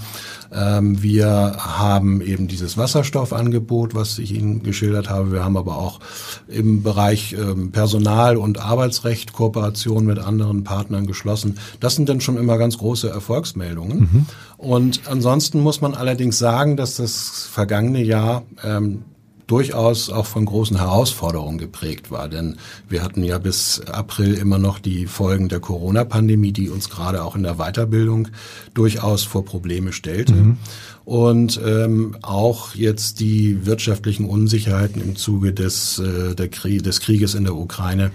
Ähm, 0.53 1.03
wir 1.03 1.57
haben 1.59 2.21
eben 2.23 2.49
dieses 2.49 2.79
Wasserstoffangebot, 2.79 3.95
was 3.95 4.19
ich 4.19 4.33
Ihnen 4.33 4.63
geschildert 4.63 5.11
habe. 5.11 5.33
Wir 5.33 5.45
haben 5.45 5.57
aber 5.57 5.77
auch 5.77 6.01
im 6.49 6.83
Bereich 6.83 7.35
ähm, 7.35 7.73
Personal- 7.73 8.37
und 8.37 8.59
Arbeitsrecht 8.59 9.33
Kooperation 9.33 10.07
mit 10.07 10.19
anderen 10.19 10.65
Partnern 10.65 11.07
geschlossen. 11.07 11.59
Das 11.81 11.97
sind 11.97 12.09
dann 12.09 12.21
schon 12.21 12.39
immer 12.39 12.57
ganz 12.57 12.79
große 12.79 13.11
Erfolgsmeldungen. 13.11 13.99
Mhm. 13.99 14.27
Und 14.57 15.03
ansonsten 15.11 15.61
muss 15.61 15.81
man 15.81 15.95
allerdings 15.95 16.39
sagen, 16.39 16.77
dass 16.77 16.97
das 16.97 17.49
vergangene 17.51 18.03
Jahr 18.03 18.45
ähm, 18.63 19.03
durchaus 19.47 20.11
auch 20.11 20.27
von 20.27 20.45
großen 20.45 20.79
Herausforderungen 20.79 21.59
geprägt 21.59 22.11
war. 22.11 22.29
Denn 22.29 22.57
wir 22.89 23.03
hatten 23.03 23.23
ja 23.23 23.39
bis 23.39 23.81
April 23.81 24.35
immer 24.35 24.59
noch 24.59 24.79
die 24.79 25.07
Folgen 25.07 25.49
der 25.49 25.61
Corona-Pandemie, 25.61 26.53
die 26.53 26.71
uns 26.71 26.91
gerade 26.91 27.23
auch 27.23 27.37
in 27.37 27.43
der 27.43 27.57
Weiterbildung 27.57 28.29
durchaus 28.73 29.25
vor 29.25 29.45
Probleme 29.45 29.93
stellte. 29.93 30.35
Mhm. 30.35 30.59
Und 31.05 31.61
ähm, 31.63 32.17
auch 32.23 32.75
jetzt 32.75 33.21
die 33.21 33.67
wirtschaftlichen 33.67 34.25
Unsicherheiten 34.25 35.03
im 35.03 35.17
Zuge 35.17 35.53
des, 35.53 35.99
äh, 35.99 36.35
der 36.35 36.49
Krie 36.49 36.79
des 36.79 37.01
Krieges 37.01 37.35
in 37.35 37.45
der 37.45 37.55
Ukraine 37.55 38.11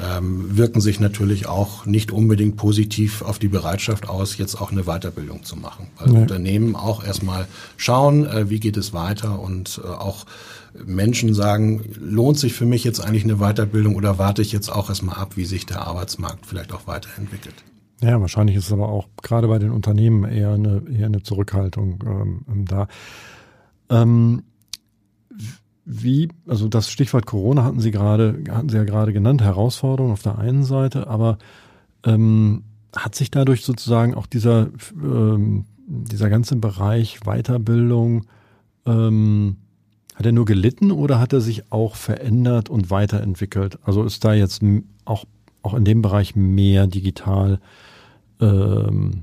ähm, 0.00 0.56
wirken 0.56 0.80
sich 0.80 1.00
natürlich 1.00 1.48
auch 1.48 1.84
nicht 1.84 2.12
unbedingt 2.12 2.56
positiv 2.56 3.22
auf 3.22 3.40
die 3.40 3.48
Bereitschaft 3.48 4.08
aus, 4.08 4.38
jetzt 4.38 4.60
auch 4.60 4.70
eine 4.70 4.84
Weiterbildung 4.84 5.42
zu 5.42 5.56
machen. 5.56 5.88
Weil 5.98 6.10
nee. 6.10 6.18
Unternehmen 6.18 6.76
auch 6.76 7.04
erstmal 7.04 7.48
schauen, 7.76 8.24
äh, 8.24 8.48
wie 8.48 8.60
geht 8.60 8.76
es 8.76 8.92
weiter 8.92 9.40
und 9.40 9.80
äh, 9.82 9.88
auch 9.88 10.24
Menschen 10.86 11.34
sagen, 11.34 11.82
lohnt 11.98 12.38
sich 12.38 12.54
für 12.54 12.66
mich 12.66 12.84
jetzt 12.84 13.00
eigentlich 13.00 13.24
eine 13.24 13.36
Weiterbildung 13.36 13.96
oder 13.96 14.18
warte 14.18 14.42
ich 14.42 14.52
jetzt 14.52 14.68
auch 14.68 14.88
erstmal 14.88 15.16
ab, 15.16 15.36
wie 15.36 15.44
sich 15.44 15.66
der 15.66 15.86
Arbeitsmarkt 15.86 16.46
vielleicht 16.46 16.72
auch 16.72 16.86
weiterentwickelt? 16.86 17.54
Ja, 18.00 18.20
wahrscheinlich 18.20 18.56
ist 18.56 18.66
es 18.66 18.72
aber 18.72 18.88
auch 18.88 19.08
gerade 19.22 19.48
bei 19.48 19.58
den 19.58 19.70
Unternehmen 19.70 20.24
eher 20.24 20.52
eine, 20.52 20.82
eher 20.88 21.06
eine 21.06 21.22
Zurückhaltung 21.22 22.02
ähm, 22.06 22.40
ähm 22.48 22.64
da. 22.64 22.86
Ähm, 23.90 24.44
wie, 25.84 26.28
also 26.46 26.68
das 26.68 26.90
Stichwort 26.90 27.26
Corona 27.26 27.64
hatten 27.64 27.80
Sie 27.80 27.90
gerade, 27.90 28.44
hatten 28.50 28.68
Sie 28.68 28.76
ja 28.76 28.84
gerade 28.84 29.12
genannt, 29.12 29.42
Herausforderung 29.42 30.12
auf 30.12 30.22
der 30.22 30.38
einen 30.38 30.62
Seite, 30.62 31.06
aber 31.08 31.38
ähm, 32.04 32.64
hat 32.94 33.14
sich 33.14 33.30
dadurch 33.30 33.64
sozusagen 33.64 34.14
auch 34.14 34.26
dieser, 34.26 34.68
ähm, 35.02 35.64
dieser 35.86 36.28
ganze 36.28 36.56
Bereich 36.56 37.20
Weiterbildung 37.24 38.26
ähm, 38.86 39.56
hat 40.18 40.26
er 40.26 40.32
nur 40.32 40.46
gelitten 40.46 40.90
oder 40.90 41.20
hat 41.20 41.32
er 41.32 41.40
sich 41.40 41.70
auch 41.70 41.94
verändert 41.94 42.68
und 42.68 42.90
weiterentwickelt? 42.90 43.78
Also 43.84 44.02
ist 44.02 44.24
da 44.24 44.34
jetzt 44.34 44.62
auch, 45.04 45.26
auch 45.62 45.74
in 45.74 45.84
dem 45.84 46.02
Bereich 46.02 46.34
mehr 46.34 46.88
digital, 46.88 47.60
ähm, 48.40 49.22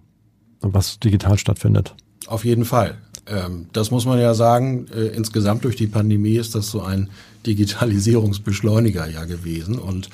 was 0.62 0.98
digital 1.00 1.38
stattfindet? 1.38 1.96
Auf 2.28 2.46
jeden 2.46 2.64
Fall. 2.64 2.98
Ähm, 3.28 3.68
das 3.74 3.92
muss 3.92 4.06
man 4.06 4.20
ja 4.20 4.34
sagen, 4.34 4.88
äh, 4.96 5.08
insgesamt 5.08 5.66
durch 5.66 5.76
die 5.76 5.88
Pandemie 5.88 6.38
ist 6.38 6.56
das 6.56 6.72
so 6.72 6.82
ein 6.82 7.10
Digitalisierungsbeschleuniger 7.46 9.06
ja 9.10 9.26
gewesen 9.26 9.78
und 9.78 10.10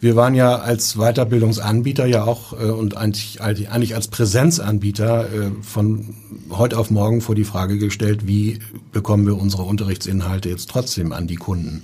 wir 0.00 0.16
waren 0.16 0.34
ja 0.34 0.56
als 0.56 0.94
Weiterbildungsanbieter 0.94 2.06
ja 2.06 2.24
auch 2.24 2.52
äh, 2.52 2.66
und 2.66 2.96
eigentlich, 2.96 3.40
eigentlich 3.40 3.94
als 3.94 4.08
Präsenzanbieter 4.08 5.24
äh, 5.24 5.50
von 5.62 6.14
heute 6.50 6.78
auf 6.78 6.90
morgen 6.90 7.20
vor 7.20 7.34
die 7.34 7.44
Frage 7.44 7.78
gestellt, 7.78 8.26
wie 8.26 8.58
bekommen 8.92 9.26
wir 9.26 9.36
unsere 9.36 9.64
Unterrichtsinhalte 9.64 10.48
jetzt 10.48 10.70
trotzdem 10.70 11.12
an 11.12 11.26
die 11.26 11.36
Kunden? 11.36 11.82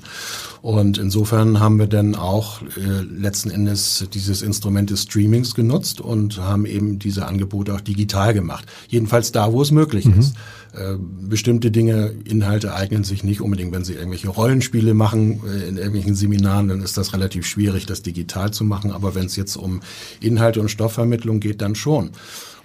Und 0.63 0.97
insofern 0.97 1.61
haben 1.61 1.79
wir 1.79 1.89
dann 1.89 2.15
auch 2.15 2.63
äh, 2.63 3.03
letzten 3.03 3.51
Endes 3.51 4.07
dieses 4.15 4.41
Instrument 4.41 4.89
des 4.89 5.03
Streamings 5.03 5.55
genutzt 5.55 6.01
und 6.01 6.39
haben 6.39 6.65
eben 6.65 6.99
diese 6.99 7.27
Angebote 7.27 7.75
auch 7.75 7.83
digital 7.83 8.33
gemacht. 8.33 8.65
Jedenfalls 8.89 9.31
da, 9.31 9.53
wo 9.53 9.61
es 9.61 9.71
möglich 9.71 10.07
mhm. 10.07 10.21
ist. 10.21 10.35
Äh, 10.73 10.97
bestimmte 10.99 11.71
Dinge, 11.71 12.15
Inhalte 12.25 12.75
eignen 12.75 13.05
sich 13.05 13.23
nicht 13.23 13.41
unbedingt, 13.41 13.73
wenn 13.73 13.85
Sie 13.85 13.93
irgendwelche 13.93 14.29
Rollenspiele 14.29 14.93
machen 14.93 15.43
äh, 15.47 15.69
in 15.69 15.77
irgendwelchen 15.77 16.17
Seminaren, 16.17 16.67
dann 16.67 16.83
ist 16.83 16.97
das 16.97 17.13
relativ 17.13 17.47
schwierig, 17.47 17.87
das 17.87 18.03
digital 18.07 18.51
zu 18.53 18.65
machen. 18.65 18.93
Aber 18.93 19.15
wenn 19.15 19.27
es 19.27 19.37
jetzt 19.37 19.57
um 19.57 19.81
Inhalte 20.21 20.61
und 20.61 20.71
Stoffvermittlung 20.71 21.41
geht, 21.41 21.63
dann 21.63 21.75
schon. 21.75 22.11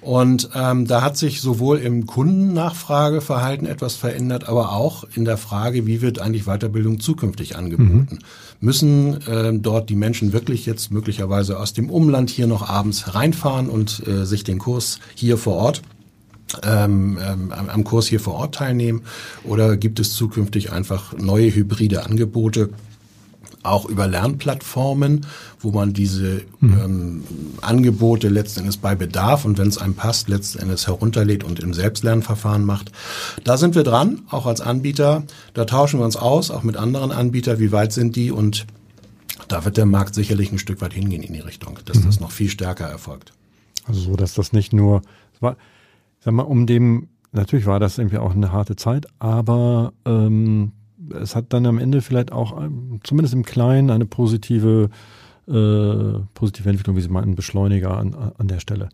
Und 0.02 0.50
ähm, 0.56 0.88
da 0.88 1.02
hat 1.02 1.18
sich 1.18 1.42
sowohl 1.42 1.78
im 1.80 2.06
Kundennachfrageverhalten 2.06 3.68
etwas 3.68 3.96
verändert, 3.96 4.48
aber 4.48 4.72
auch 4.72 5.04
in 5.14 5.26
der 5.26 5.36
Frage, 5.38 5.86
wie 5.86 6.02
wird 6.02 6.20
eigentlich 6.20 6.46
Weiterbildung 6.46 7.02
zukünftig 7.02 7.58
angeboten. 7.58 8.08
Mhm. 8.12 8.20
Müssen 8.62 9.28
äh, 9.28 9.52
dort 9.54 9.90
die 9.90 9.98
Menschen 9.98 10.32
wirklich 10.32 10.66
jetzt 10.66 10.92
möglicherweise 10.92 11.60
aus 11.60 11.74
dem 11.74 11.90
Umland 11.90 12.30
hier 12.30 12.48
noch 12.48 12.70
abends 12.70 13.14
reinfahren 13.14 13.68
und 13.68 14.08
äh, 14.08 14.26
sich 14.26 14.46
den 14.46 14.60
Kurs 14.60 15.00
hier 15.16 15.38
vor 15.38 15.56
Ort 15.56 15.82
ähm, 16.64 17.18
ähm, 17.22 17.52
am 17.52 17.84
Kurs 17.84 18.08
hier 18.08 18.20
vor 18.20 18.36
Ort 18.36 18.56
teilnehmen? 18.56 19.02
Oder 19.44 19.78
gibt 19.78 20.00
es 20.00 20.14
zukünftig 20.14 20.72
einfach 20.72 21.14
neue 21.18 21.54
hybride 21.54 22.06
Angebote? 22.06 22.70
Auch 23.64 23.86
über 23.86 24.08
Lernplattformen, 24.08 25.26
wo 25.60 25.72
man 25.72 25.94
diese 25.94 26.42
mhm. 26.60 26.80
ähm, 26.80 27.24
Angebote 27.62 28.30
letzten 28.30 28.62
Endes 28.62 28.78
bei 28.78 28.96
Bedarf 28.96 29.46
und 29.46 29.58
wenn 29.58 29.68
es 29.68 29.78
einem 29.78 29.96
passt, 29.96 30.30
letzten 30.30 30.60
Endes 30.60 30.88
herunterlädt 30.88 31.44
und 31.44 31.60
im 31.60 31.74
Selbstlernverfahren 31.74 32.64
macht. 32.66 32.92
Da 33.44 33.58
sind 33.58 33.76
wir 33.76 33.84
dran, 33.84 34.22
auch 34.30 34.46
als 34.46 34.62
Anbieter. 34.62 35.24
Da 35.54 35.66
tauschen 35.66 36.00
wir 36.00 36.06
uns 36.06 36.16
aus, 36.16 36.52
auch 36.52 36.64
mit 36.64 36.78
anderen 36.78 37.12
Anbietern, 37.12 37.60
wie 37.60 37.72
weit 37.72 37.92
sind 37.92 38.16
die 38.16 38.32
und 38.32 38.66
da 39.48 39.66
wird 39.66 39.78
der 39.78 39.86
Markt 39.86 40.16
sicherlich 40.16 40.52
ein 40.52 40.60
Stück 40.60 40.82
weit 40.82 40.94
hingehen 40.94 41.24
in 41.24 41.34
die 41.34 41.40
Richtung, 41.40 41.80
dass 41.86 42.00
mhm. 42.00 42.06
das 42.06 42.20
noch 42.20 42.32
viel 42.32 42.50
stärker 42.50 42.86
erfolgt. 42.86 43.34
Also 43.86 44.02
so, 44.02 44.16
dass 44.16 44.36
das 44.36 44.54
nicht 44.54 44.74
nur, 44.74 45.02
war, 45.40 45.58
sag 46.20 46.34
mal, 46.34 46.44
um 46.44 46.68
dem, 46.68 47.10
natürlich 47.32 47.66
war 47.66 47.80
das 47.80 47.98
irgendwie 47.98 48.20
auch 48.20 48.36
eine 48.36 48.52
harte 48.52 48.76
Zeit, 48.76 49.08
aber 49.18 49.94
ähm, 50.06 50.74
es 51.14 51.36
hat 51.36 51.54
dann 51.54 51.66
am 51.66 51.78
Ende 51.78 52.02
vielleicht 52.02 52.32
auch 52.32 52.62
ähm, 52.62 53.00
zumindest 53.04 53.34
im 53.34 53.44
Kleinen 53.44 53.90
eine 53.90 54.06
positive, 54.06 54.90
äh, 55.48 56.20
positive 56.34 56.70
Entwicklung, 56.70 56.96
wie 56.96 57.02
Sie 57.02 57.10
meinten, 57.10 57.36
Beschleuniger 57.36 57.98
an, 57.98 58.34
an 58.38 58.48
der 58.48 58.60
Stelle. 58.60 58.90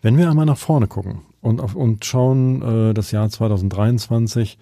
Wenn 0.00 0.16
wir 0.16 0.28
einmal 0.28 0.46
nach 0.46 0.58
vorne 0.58 0.88
gucken 0.88 1.22
und, 1.40 1.60
auf, 1.60 1.74
und 1.74 2.04
schauen 2.04 2.62
äh, 2.90 2.94
das 2.94 3.12
Jahr 3.12 3.28
2023, 3.28 4.58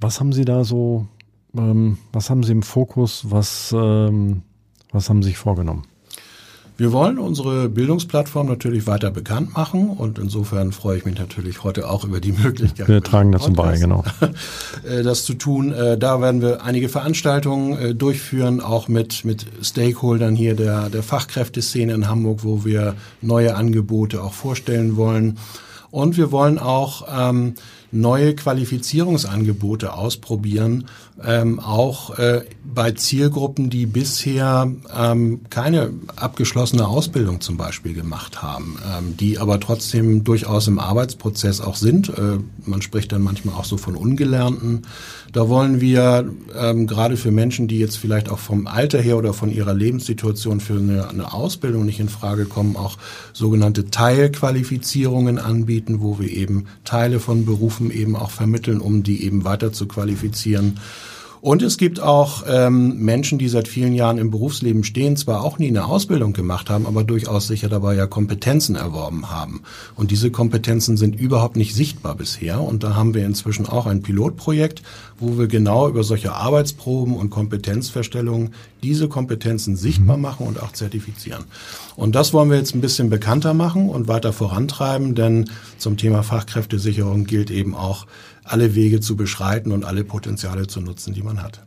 was 0.00 0.20
haben 0.20 0.32
Sie 0.32 0.44
da 0.44 0.64
so, 0.64 1.06
ähm, 1.56 1.98
was 2.12 2.30
haben 2.30 2.42
Sie 2.42 2.52
im 2.52 2.62
Fokus, 2.62 3.30
was, 3.30 3.74
ähm, 3.76 4.42
was 4.92 5.08
haben 5.08 5.22
Sie 5.22 5.28
sich 5.28 5.38
vorgenommen? 5.38 5.84
Wir 6.76 6.90
wollen 6.90 7.18
unsere 7.20 7.68
Bildungsplattform 7.68 8.48
natürlich 8.48 8.88
weiter 8.88 9.12
bekannt 9.12 9.56
machen 9.56 9.90
und 9.90 10.18
insofern 10.18 10.72
freue 10.72 10.98
ich 10.98 11.04
mich 11.04 11.16
natürlich 11.16 11.62
heute 11.62 11.88
auch 11.88 12.04
über 12.04 12.18
die 12.18 12.32
Möglichkeit. 12.32 12.88
Wir 12.88 13.00
tragen 13.00 13.30
dazu 13.30 13.52
bei, 13.52 13.78
genau. 13.78 14.04
Äh, 14.84 15.02
das 15.02 15.24
zu 15.24 15.34
tun. 15.34 15.72
Äh, 15.72 15.96
da 15.96 16.20
werden 16.20 16.42
wir 16.42 16.64
einige 16.64 16.88
Veranstaltungen 16.88 17.78
äh, 17.78 17.94
durchführen, 17.94 18.60
auch 18.60 18.88
mit, 18.88 19.24
mit 19.24 19.46
Stakeholdern 19.62 20.34
hier 20.34 20.56
der, 20.56 20.90
der 20.90 21.02
Fachkräfteszene 21.02 21.92
in 21.92 22.08
Hamburg, 22.08 22.40
wo 22.42 22.64
wir 22.64 22.96
neue 23.22 23.54
Angebote 23.54 24.22
auch 24.22 24.32
vorstellen 24.32 24.96
wollen. 24.96 25.38
Und 25.94 26.16
wir 26.16 26.32
wollen 26.32 26.58
auch 26.58 27.06
ähm, 27.08 27.54
neue 27.92 28.34
Qualifizierungsangebote 28.34 29.92
ausprobieren, 29.92 30.86
ähm, 31.24 31.60
auch 31.60 32.18
äh, 32.18 32.42
bei 32.64 32.90
Zielgruppen, 32.90 33.70
die 33.70 33.86
bisher 33.86 34.70
ähm, 34.92 35.42
keine 35.48 35.90
abgeschlossene 36.16 36.88
Ausbildung 36.88 37.40
zum 37.40 37.56
Beispiel 37.56 37.94
gemacht 37.94 38.42
haben, 38.42 38.78
ähm, 38.84 39.16
die 39.16 39.38
aber 39.38 39.60
trotzdem 39.60 40.24
durchaus 40.24 40.66
im 40.66 40.80
Arbeitsprozess 40.80 41.60
auch 41.60 41.76
sind. 41.76 42.08
Äh, 42.08 42.38
man 42.66 42.82
spricht 42.82 43.12
dann 43.12 43.22
manchmal 43.22 43.54
auch 43.54 43.64
so 43.64 43.76
von 43.76 43.94
Ungelernten. 43.94 44.82
Da 45.32 45.48
wollen 45.48 45.80
wir 45.80 46.28
ähm, 46.58 46.88
gerade 46.88 47.16
für 47.16 47.30
Menschen, 47.30 47.68
die 47.68 47.78
jetzt 47.78 47.96
vielleicht 47.96 48.28
auch 48.28 48.38
vom 48.40 48.66
Alter 48.66 49.00
her 49.00 49.16
oder 49.16 49.32
von 49.32 49.52
ihrer 49.52 49.74
Lebenssituation 49.74 50.58
für 50.58 50.74
eine, 50.74 51.08
eine 51.08 51.32
Ausbildung 51.32 51.84
nicht 51.84 52.00
in 52.00 52.08
Frage 52.08 52.46
kommen, 52.46 52.76
auch 52.76 52.98
sogenannte 53.32 53.90
Teilqualifizierungen 53.90 55.38
anbieten, 55.38 55.83
wo 55.88 56.18
wir 56.18 56.30
eben 56.30 56.66
Teile 56.84 57.20
von 57.20 57.44
Berufen 57.44 57.90
eben 57.90 58.16
auch 58.16 58.30
vermitteln, 58.30 58.80
um 58.80 59.02
die 59.02 59.24
eben 59.24 59.44
weiter 59.44 59.72
zu 59.72 59.86
qualifizieren. 59.86 60.80
Und 61.44 61.60
es 61.60 61.76
gibt 61.76 62.00
auch 62.00 62.44
ähm, 62.48 62.96
Menschen, 63.00 63.36
die 63.36 63.50
seit 63.50 63.68
vielen 63.68 63.92
Jahren 63.92 64.16
im 64.16 64.30
Berufsleben 64.30 64.82
stehen, 64.82 65.14
zwar 65.18 65.44
auch 65.44 65.58
nie 65.58 65.68
eine 65.68 65.84
Ausbildung 65.84 66.32
gemacht 66.32 66.70
haben, 66.70 66.86
aber 66.86 67.04
durchaus 67.04 67.48
sicher 67.48 67.68
dabei 67.68 67.94
ja 67.96 68.06
Kompetenzen 68.06 68.76
erworben 68.76 69.28
haben. 69.28 69.60
Und 69.94 70.10
diese 70.10 70.30
Kompetenzen 70.30 70.96
sind 70.96 71.20
überhaupt 71.20 71.56
nicht 71.56 71.74
sichtbar 71.74 72.14
bisher. 72.14 72.62
Und 72.62 72.82
da 72.82 72.94
haben 72.94 73.12
wir 73.12 73.26
inzwischen 73.26 73.66
auch 73.66 73.84
ein 73.84 74.00
Pilotprojekt, 74.00 74.80
wo 75.18 75.36
wir 75.36 75.46
genau 75.46 75.86
über 75.86 76.02
solche 76.02 76.32
Arbeitsproben 76.32 77.14
und 77.14 77.28
Kompetenzverstellungen 77.28 78.54
diese 78.82 79.08
Kompetenzen 79.08 79.76
sichtbar 79.76 80.16
mhm. 80.16 80.22
machen 80.22 80.46
und 80.46 80.62
auch 80.62 80.72
zertifizieren. 80.72 81.44
Und 81.94 82.14
das 82.14 82.32
wollen 82.32 82.48
wir 82.48 82.56
jetzt 82.56 82.74
ein 82.74 82.80
bisschen 82.80 83.10
bekannter 83.10 83.52
machen 83.52 83.90
und 83.90 84.08
weiter 84.08 84.32
vorantreiben, 84.32 85.14
denn 85.14 85.50
zum 85.76 85.98
Thema 85.98 86.22
Fachkräftesicherung 86.22 87.24
gilt 87.24 87.50
eben 87.50 87.74
auch, 87.74 88.06
alle 88.44 88.74
Wege 88.74 89.00
zu 89.00 89.16
beschreiten 89.16 89.72
und 89.72 89.84
alle 89.84 90.04
Potenziale 90.04 90.66
zu 90.66 90.80
nutzen, 90.80 91.14
die 91.14 91.22
man 91.22 91.42
hat. 91.42 91.64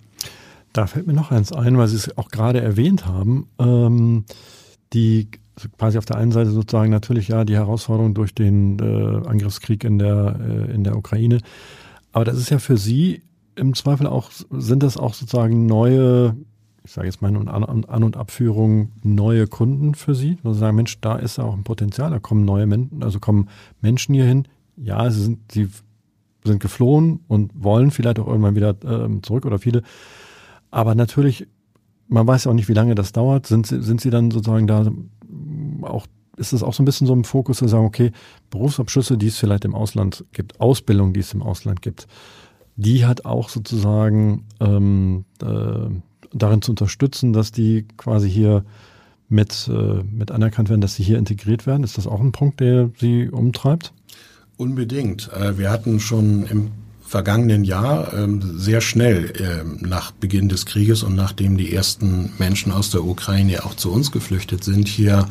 Da 0.73 0.87
fällt 0.87 1.07
mir 1.07 1.13
noch 1.13 1.31
eins 1.31 1.51
ein, 1.51 1.77
weil 1.77 1.87
Sie 1.87 1.95
es 1.95 2.17
auch 2.17 2.29
gerade 2.29 2.61
erwähnt 2.61 3.05
haben. 3.05 3.47
Ähm, 3.59 4.25
die 4.93 5.29
quasi 5.77 5.97
auf 5.97 6.05
der 6.05 6.17
einen 6.17 6.31
Seite 6.31 6.51
sozusagen 6.51 6.91
natürlich 6.91 7.29
ja 7.29 7.45
die 7.45 7.55
Herausforderung 7.55 8.13
durch 8.13 8.33
den 8.33 8.79
äh, 8.79 9.27
Angriffskrieg 9.27 9.83
in 9.83 9.99
der, 9.99 10.39
äh, 10.39 10.71
in 10.73 10.83
der 10.83 10.95
Ukraine. 10.95 11.39
Aber 12.11 12.25
das 12.25 12.37
ist 12.37 12.49
ja 12.49 12.59
für 12.59 12.77
Sie 12.77 13.21
im 13.55 13.73
Zweifel 13.73 14.07
auch, 14.07 14.29
sind 14.51 14.83
das 14.83 14.97
auch 14.97 15.13
sozusagen 15.13 15.65
neue, 15.65 16.35
ich 16.83 16.91
sage 16.91 17.07
jetzt 17.07 17.21
mal 17.21 17.35
An-, 17.35 17.85
An 17.85 18.03
und 18.03 18.17
Abführung, 18.17 18.91
neue 19.03 19.47
Kunden 19.47 19.95
für 19.95 20.15
Sie? 20.15 20.37
Sie 20.43 20.53
sagen, 20.53 20.75
Mensch, 20.75 20.99
da 21.01 21.15
ist 21.15 21.39
auch 21.39 21.53
ein 21.53 21.63
Potenzial, 21.63 22.11
da 22.11 22.19
kommen 22.19 22.45
neue 22.45 22.67
Menschen, 22.67 23.03
also 23.03 23.19
kommen 23.19 23.49
Menschen 23.81 24.13
hier 24.13 24.25
hin. 24.25 24.47
Ja, 24.77 25.09
sie 25.09 25.23
sind, 25.23 25.51
sie 25.51 25.69
sind 26.47 26.60
geflohen 26.60 27.19
und 27.27 27.51
wollen 27.55 27.91
vielleicht 27.91 28.19
auch 28.19 28.27
irgendwann 28.27 28.55
wieder 28.55 28.75
ähm, 28.83 29.23
zurück 29.23 29.45
oder 29.45 29.60
viele. 29.60 29.83
Aber 30.71 30.95
natürlich, 30.95 31.47
man 32.07 32.25
weiß 32.27 32.45
ja 32.45 32.51
auch 32.51 32.55
nicht, 32.55 32.69
wie 32.69 32.73
lange 32.73 32.95
das 32.95 33.12
dauert. 33.12 33.47
Sind, 33.47 33.67
sie, 33.67 33.81
sind 33.81 34.01
sie 34.01 34.10
dann 34.10 34.31
sozusagen 34.31 34.67
da 34.67 34.91
auch, 35.83 36.07
ist 36.38 36.53
es 36.53 36.63
auch 36.63 36.73
so 36.73 36.83
ein 36.83 36.86
bisschen 36.86 37.07
so 37.07 37.13
im 37.13 37.23
Fokus 37.23 37.57
zu 37.57 37.67
sagen, 37.67 37.86
okay, 37.86 38.12
Berufsabschlüsse, 38.49 39.17
die 39.17 39.27
es 39.27 39.38
vielleicht 39.38 39.65
im 39.65 39.75
Ausland 39.75 40.25
gibt, 40.33 40.60
Ausbildung, 40.60 41.13
die 41.13 41.21
es 41.21 41.33
im 41.33 41.41
Ausland 41.41 41.81
gibt, 41.81 42.07
die 42.75 43.05
hat 43.05 43.25
auch 43.25 43.49
sozusagen 43.49 44.45
ähm, 44.60 45.25
äh, 45.41 45.89
darin 46.33 46.62
zu 46.62 46.71
unterstützen, 46.71 47.33
dass 47.33 47.51
die 47.51 47.88
quasi 47.97 48.29
hier 48.29 48.63
mit, 49.29 49.69
äh, 49.71 50.03
mit 50.03 50.31
anerkannt 50.31 50.69
werden, 50.69 50.81
dass 50.81 50.95
sie 50.95 51.03
hier 51.03 51.17
integriert 51.17 51.65
werden. 51.65 51.83
Ist 51.83 51.97
das 51.97 52.07
auch 52.07 52.21
ein 52.21 52.31
Punkt, 52.31 52.60
der 52.60 52.91
Sie 52.97 53.29
umtreibt? 53.29 53.93
Unbedingt. 54.57 55.31
Äh, 55.33 55.57
wir 55.57 55.69
hatten 55.69 55.99
schon 55.99 56.45
im 56.47 56.71
vergangenen 57.07 57.63
Jahr 57.63 58.13
ähm, 58.13 58.59
sehr 58.59 58.81
schnell 58.81 59.31
ähm, 59.39 59.77
nach 59.87 60.11
Beginn 60.11 60.49
des 60.49 60.65
Krieges 60.65 61.03
und 61.03 61.15
nachdem 61.15 61.57
die 61.57 61.73
ersten 61.73 62.33
Menschen 62.37 62.71
aus 62.71 62.89
der 62.89 63.05
Ukraine 63.05 63.63
auch 63.63 63.75
zu 63.75 63.91
uns 63.91 64.11
geflüchtet 64.11 64.63
sind, 64.65 64.89
hier 64.89 65.27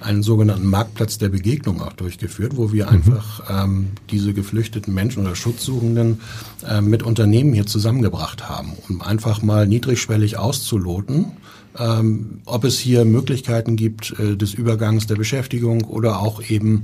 einen 0.00 0.22
sogenannten 0.22 0.66
Marktplatz 0.66 1.18
der 1.18 1.30
Begegnung 1.30 1.82
auch 1.82 1.94
durchgeführt, 1.94 2.56
wo 2.56 2.72
wir 2.72 2.86
mhm. 2.86 2.92
einfach 2.92 3.42
ähm, 3.50 3.88
diese 4.10 4.34
geflüchteten 4.34 4.94
Menschen 4.94 5.24
oder 5.24 5.34
Schutzsuchenden 5.34 6.20
äh, 6.68 6.80
mit 6.80 7.02
Unternehmen 7.02 7.54
hier 7.54 7.66
zusammengebracht 7.66 8.48
haben, 8.48 8.74
um 8.88 9.02
einfach 9.02 9.42
mal 9.42 9.66
niedrigschwellig 9.66 10.38
auszuloten, 10.38 11.32
ähm, 11.78 12.40
ob 12.44 12.64
es 12.64 12.78
hier 12.78 13.04
Möglichkeiten 13.04 13.76
gibt 13.76 14.14
äh, 14.20 14.36
des 14.36 14.54
Übergangs 14.54 15.06
der 15.06 15.16
Beschäftigung 15.16 15.84
oder 15.84 16.20
auch 16.20 16.42
eben 16.42 16.82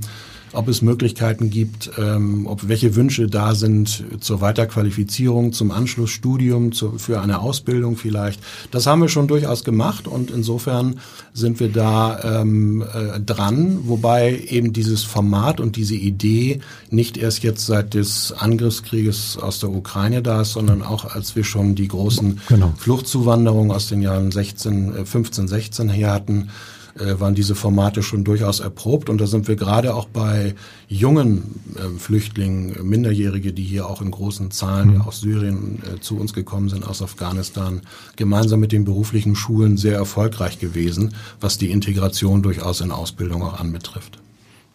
ob 0.53 0.67
es 0.67 0.81
Möglichkeiten 0.81 1.49
gibt, 1.49 1.91
ähm, 1.97 2.45
ob 2.47 2.67
welche 2.67 2.95
Wünsche 2.95 3.27
da 3.27 3.55
sind 3.55 4.03
zur 4.19 4.41
Weiterqualifizierung, 4.41 5.51
zum 5.53 5.71
Anschlussstudium, 5.71 6.71
zu, 6.71 6.97
für 6.97 7.21
eine 7.21 7.39
Ausbildung 7.39 7.97
vielleicht. 7.97 8.39
Das 8.71 8.87
haben 8.87 9.01
wir 9.01 9.09
schon 9.09 9.27
durchaus 9.27 9.63
gemacht 9.63 10.07
und 10.07 10.31
insofern 10.31 10.99
sind 11.33 11.59
wir 11.59 11.69
da 11.69 12.41
ähm, 12.41 12.81
äh, 12.81 13.19
dran, 13.19 13.79
wobei 13.83 14.43
eben 14.47 14.73
dieses 14.73 15.03
Format 15.03 15.59
und 15.59 15.75
diese 15.75 15.95
Idee 15.95 16.61
nicht 16.89 17.17
erst 17.17 17.43
jetzt 17.43 17.65
seit 17.65 17.93
des 17.93 18.31
Angriffskrieges 18.31 19.37
aus 19.37 19.59
der 19.59 19.71
Ukraine 19.71 20.21
da 20.21 20.41
ist, 20.41 20.53
sondern 20.53 20.83
auch 20.83 21.05
als 21.05 21.35
wir 21.35 21.43
schon 21.43 21.75
die 21.75 21.87
großen 21.87 22.41
genau. 22.47 22.73
Fluchtzuwanderungen 22.77 23.71
aus 23.71 23.87
den 23.87 24.01
Jahren 24.01 24.31
16, 24.31 25.05
15, 25.05 25.47
16 25.47 25.89
her 25.89 26.11
hatten, 26.11 26.49
äh, 26.99 27.19
waren 27.19 27.35
diese 27.35 27.55
Formate 27.55 28.03
schon 28.03 28.23
durchaus 28.23 28.59
erprobt. 28.59 29.09
Und 29.09 29.19
da 29.19 29.27
sind 29.27 29.47
wir 29.47 29.55
gerade 29.55 29.95
auch 29.95 30.07
bei 30.07 30.55
jungen 30.87 31.61
äh, 31.75 31.97
Flüchtlingen, 31.97 32.87
Minderjährige, 32.87 33.53
die 33.53 33.63
hier 33.63 33.87
auch 33.87 34.01
in 34.01 34.11
großen 34.11 34.51
Zahlen 34.51 34.95
mhm. 34.95 35.01
aus 35.01 35.21
Syrien 35.21 35.81
äh, 35.83 35.99
zu 35.99 36.17
uns 36.19 36.33
gekommen 36.33 36.69
sind, 36.69 36.87
aus 36.87 37.01
Afghanistan, 37.01 37.81
gemeinsam 38.15 38.59
mit 38.59 38.71
den 38.71 38.85
beruflichen 38.85 39.35
Schulen 39.35 39.77
sehr 39.77 39.95
erfolgreich 39.95 40.59
gewesen, 40.59 41.15
was 41.41 41.57
die 41.57 41.71
Integration 41.71 42.43
durchaus 42.43 42.81
in 42.81 42.91
Ausbildung 42.91 43.41
auch 43.41 43.59
anbetrifft. 43.59 44.19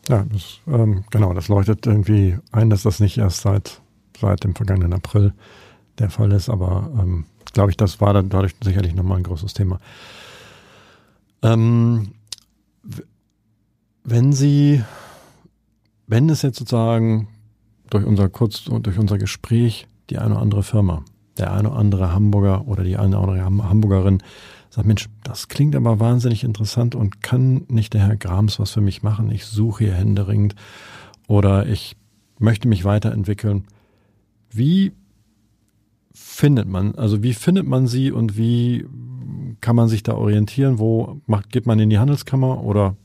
Ja, 0.09 0.25
das, 0.33 0.59
ähm, 0.67 1.05
genau, 1.11 1.35
das 1.35 1.49
leuchtet 1.49 1.87
irgendwie 1.87 2.39
ein, 2.51 2.71
dass 2.71 2.83
das 2.83 2.99
nicht 2.99 3.19
erst 3.19 3.43
seit, 3.43 3.81
seit 4.19 4.43
dem 4.43 4.55
vergangenen 4.55 4.95
April 4.95 5.35
der 5.99 6.11
Fall 6.11 6.33
ist, 6.33 6.49
aber 6.49 6.91
ähm, 6.99 7.27
glaube 7.53 7.71
ich, 7.71 7.77
das 7.77 8.01
war 8.01 8.15
dann 8.15 8.29
dadurch 8.29 8.55
sicherlich 8.63 8.95
nochmal 8.95 9.19
ein 9.19 9.25
großes 9.25 9.53
Thema. 9.53 9.81
Ähm, 11.43 12.13
wenn 14.05 14.33
Sie, 14.33 14.83
wenn 16.07 16.31
es 16.31 16.43
jetzt 16.43 16.59
sozusagen 16.59 17.29
durch 17.91 18.05
unser 18.05 18.29
kurz 18.29 18.65
durch 18.65 18.99
unser 18.99 19.19
Gespräch 19.19 19.87
die 20.11 20.19
eine 20.19 20.35
oder 20.35 20.43
andere 20.43 20.63
Firma, 20.63 21.05
der 21.37 21.53
eine 21.53 21.71
oder 21.71 21.79
andere 21.79 22.13
Hamburger 22.13 22.67
oder 22.67 22.85
die 22.85 22.97
eine 22.97 23.19
oder 23.21 23.45
andere 23.45 23.69
Hamburgerin 23.69 24.23
sagt, 24.71 24.87
Mensch, 24.87 25.09
das 25.25 25.49
klingt 25.49 25.77
aber 25.77 26.01
wahnsinnig 26.01 26.45
interessant 26.45 26.95
und 26.95 27.23
kann 27.23 27.65
nicht 27.69 27.95
der 27.95 28.03
Herr 28.07 28.17
Grams 28.17 28.59
was 28.59 28.71
für 28.73 28.81
mich 28.81 29.03
machen? 29.03 29.31
Ich 29.31 29.47
suche 29.47 29.85
hier 29.85 29.95
händeringend 29.95 30.55
oder 31.27 31.67
ich 31.67 31.97
möchte 32.39 32.69
mich 32.69 32.85
weiterentwickeln. 32.85 33.65
Wie 34.51 34.93
findet 36.13 36.69
man, 36.69 36.95
also 36.95 37.23
wie 37.23 37.35
findet 37.35 37.67
man 37.67 37.87
sie 37.87 38.11
und 38.11 38.37
wie 38.37 38.87
kann 39.69 39.77
man 39.77 39.89
sich 39.91 40.03
da 40.03 40.15
orientieren? 40.15 40.79
Wo 40.79 41.21
macht, 41.27 41.53
geht 41.53 41.67
man 41.67 41.79
in 41.79 41.91
die 41.91 41.99
Handelskammer 41.99 42.65
oder 42.65 42.97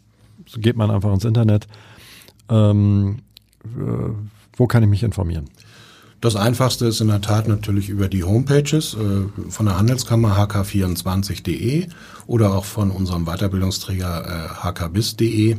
geht 0.56 0.78
man 0.78 0.92
einfach 0.92 1.14
ins 1.14 1.26
Internet? 1.26 1.68
Ähm, 2.48 3.18
äh, 3.66 4.14
wo 4.56 4.66
kann 4.66 4.82
ich 4.82 4.88
mich 4.88 5.04
informieren? 5.04 5.50
Das 6.22 6.38
einfachste 6.38 6.86
ist 6.86 7.02
in 7.02 7.10
der 7.10 7.20
Tat 7.20 7.50
natürlich 7.50 7.90
über 7.90 8.08
die 8.08 8.24
Homepages 8.24 8.94
äh, 8.94 9.50
von 9.50 9.66
der 9.66 9.78
Handelskammer 9.78 10.38
hk24.de 10.38 11.88
oder 12.28 12.54
auch 12.54 12.64
von 12.64 12.92
unserem 12.92 13.26
Weiterbildungsträger 13.26 14.24
äh, 14.26 14.66
hkbis.de. 14.66 15.58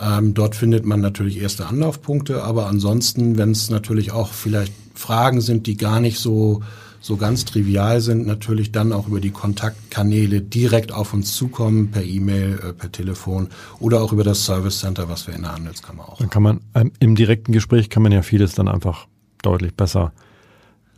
Ähm, 0.00 0.32
dort 0.32 0.56
findet 0.56 0.86
man 0.86 1.02
natürlich 1.02 1.38
erste 1.42 1.66
Anlaufpunkte, 1.66 2.44
aber 2.44 2.66
ansonsten, 2.66 3.36
wenn 3.36 3.50
es 3.50 3.68
natürlich 3.68 4.12
auch 4.12 4.32
vielleicht 4.32 4.72
Fragen 4.94 5.42
sind, 5.42 5.66
die 5.66 5.76
gar 5.76 6.00
nicht 6.00 6.18
so 6.18 6.62
so 7.00 7.16
ganz 7.16 7.44
trivial 7.44 8.00
sind, 8.00 8.26
natürlich 8.26 8.72
dann 8.72 8.92
auch 8.92 9.08
über 9.08 9.20
die 9.20 9.30
Kontaktkanäle 9.30 10.42
direkt 10.42 10.92
auf 10.92 11.14
uns 11.14 11.34
zukommen, 11.34 11.90
per 11.90 12.02
E-Mail, 12.02 12.60
äh, 12.62 12.72
per 12.72 12.92
Telefon 12.92 13.48
oder 13.78 14.02
auch 14.02 14.12
über 14.12 14.24
das 14.24 14.44
Service 14.44 14.80
Center, 14.80 15.08
was 15.08 15.26
wir 15.26 15.34
in 15.34 15.42
der 15.42 15.52
Handelskammer 15.52 16.08
auch 16.08 16.18
Dann 16.18 16.30
kann 16.30 16.42
man 16.42 16.60
ähm, 16.74 16.92
im 17.00 17.14
direkten 17.14 17.52
Gespräch 17.52 17.88
kann 17.88 18.02
man 18.02 18.12
ja 18.12 18.22
vieles 18.22 18.54
dann 18.54 18.68
einfach 18.68 19.06
deutlich 19.42 19.74
besser 19.74 20.12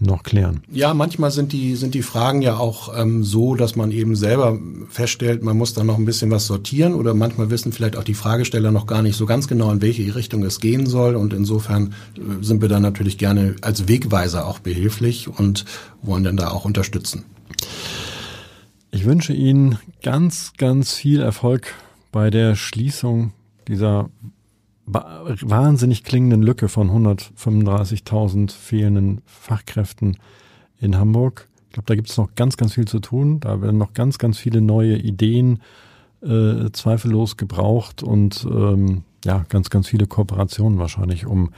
noch 0.02 0.22
klären? 0.22 0.62
Ja, 0.70 0.94
manchmal 0.94 1.30
sind 1.30 1.52
die, 1.52 1.76
sind 1.76 1.94
die 1.94 2.02
Fragen 2.02 2.42
ja 2.42 2.56
auch 2.56 2.96
ähm, 2.98 3.24
so, 3.24 3.54
dass 3.54 3.76
man 3.76 3.90
eben 3.90 4.16
selber 4.16 4.58
feststellt, 4.88 5.42
man 5.42 5.56
muss 5.56 5.74
da 5.74 5.84
noch 5.84 5.98
ein 5.98 6.04
bisschen 6.04 6.30
was 6.30 6.46
sortieren 6.46 6.94
oder 6.94 7.14
manchmal 7.14 7.50
wissen 7.50 7.72
vielleicht 7.72 7.96
auch 7.96 8.04
die 8.04 8.14
Fragesteller 8.14 8.70
noch 8.70 8.86
gar 8.86 9.02
nicht 9.02 9.16
so 9.16 9.26
ganz 9.26 9.48
genau, 9.48 9.70
in 9.70 9.82
welche 9.82 10.14
Richtung 10.14 10.42
es 10.44 10.60
gehen 10.60 10.86
soll. 10.86 11.16
Und 11.16 11.32
insofern 11.32 11.94
äh, 12.16 12.42
sind 12.42 12.62
wir 12.62 12.68
da 12.68 12.80
natürlich 12.80 13.18
gerne 13.18 13.56
als 13.62 13.88
Wegweiser 13.88 14.46
auch 14.46 14.58
behilflich 14.58 15.28
und 15.28 15.64
wollen 16.02 16.24
dann 16.24 16.36
da 16.36 16.50
auch 16.50 16.64
unterstützen. 16.64 17.24
Ich 18.90 19.04
wünsche 19.06 19.32
Ihnen 19.32 19.78
ganz, 20.02 20.52
ganz 20.58 20.92
viel 20.92 21.20
Erfolg 21.20 21.74
bei 22.12 22.28
der 22.28 22.56
Schließung 22.56 23.32
dieser 23.68 24.10
wahnsinnig 24.86 26.04
klingenden 26.04 26.42
Lücke 26.42 26.68
von 26.68 26.90
135.000 26.90 28.52
fehlenden 28.52 29.22
Fachkräften 29.26 30.16
in 30.80 30.98
Hamburg. 30.98 31.48
Ich 31.68 31.74
glaube, 31.74 31.86
da 31.86 31.94
gibt 31.94 32.10
es 32.10 32.16
noch 32.16 32.34
ganz, 32.34 32.56
ganz 32.56 32.74
viel 32.74 32.86
zu 32.86 32.98
tun. 32.98 33.40
Da 33.40 33.62
werden 33.62 33.78
noch 33.78 33.94
ganz, 33.94 34.18
ganz 34.18 34.38
viele 34.38 34.60
neue 34.60 34.96
Ideen 34.96 35.60
äh, 36.22 36.70
zweifellos 36.72 37.36
gebraucht 37.36 38.02
und 38.02 38.46
ähm, 38.50 39.04
ja, 39.24 39.44
ganz, 39.48 39.70
ganz 39.70 39.88
viele 39.88 40.06
Kooperationen 40.06 40.78
wahrscheinlich, 40.78 41.26
um, 41.26 41.52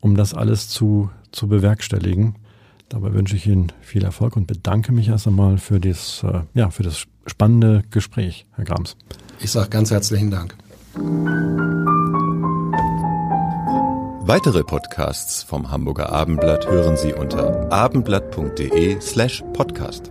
um 0.00 0.16
das 0.16 0.34
alles 0.34 0.68
zu, 0.68 1.10
zu 1.32 1.48
bewerkstelligen. 1.48 2.34
Dabei 2.88 3.12
wünsche 3.12 3.36
ich 3.36 3.46
Ihnen 3.46 3.72
viel 3.80 4.04
Erfolg 4.04 4.36
und 4.36 4.46
bedanke 4.46 4.92
mich 4.92 5.08
erst 5.08 5.26
einmal 5.26 5.58
für 5.58 5.78
das, 5.78 6.22
äh, 6.24 6.40
ja, 6.54 6.70
für 6.70 6.82
das 6.82 7.06
spannende 7.26 7.82
Gespräch, 7.90 8.46
Herr 8.52 8.64
Grams. 8.64 8.96
Ich 9.40 9.50
sage 9.50 9.68
ganz 9.68 9.90
herzlichen 9.90 10.30
Dank. 10.30 10.56
Weitere 14.28 14.62
Podcasts 14.62 15.42
vom 15.42 15.70
Hamburger 15.70 16.12
Abendblatt 16.12 16.68
hören 16.68 16.96
Sie 16.98 17.14
unter 17.14 17.72
abendblatt.de 17.72 19.00
slash 19.00 19.42
podcast. 19.54 20.10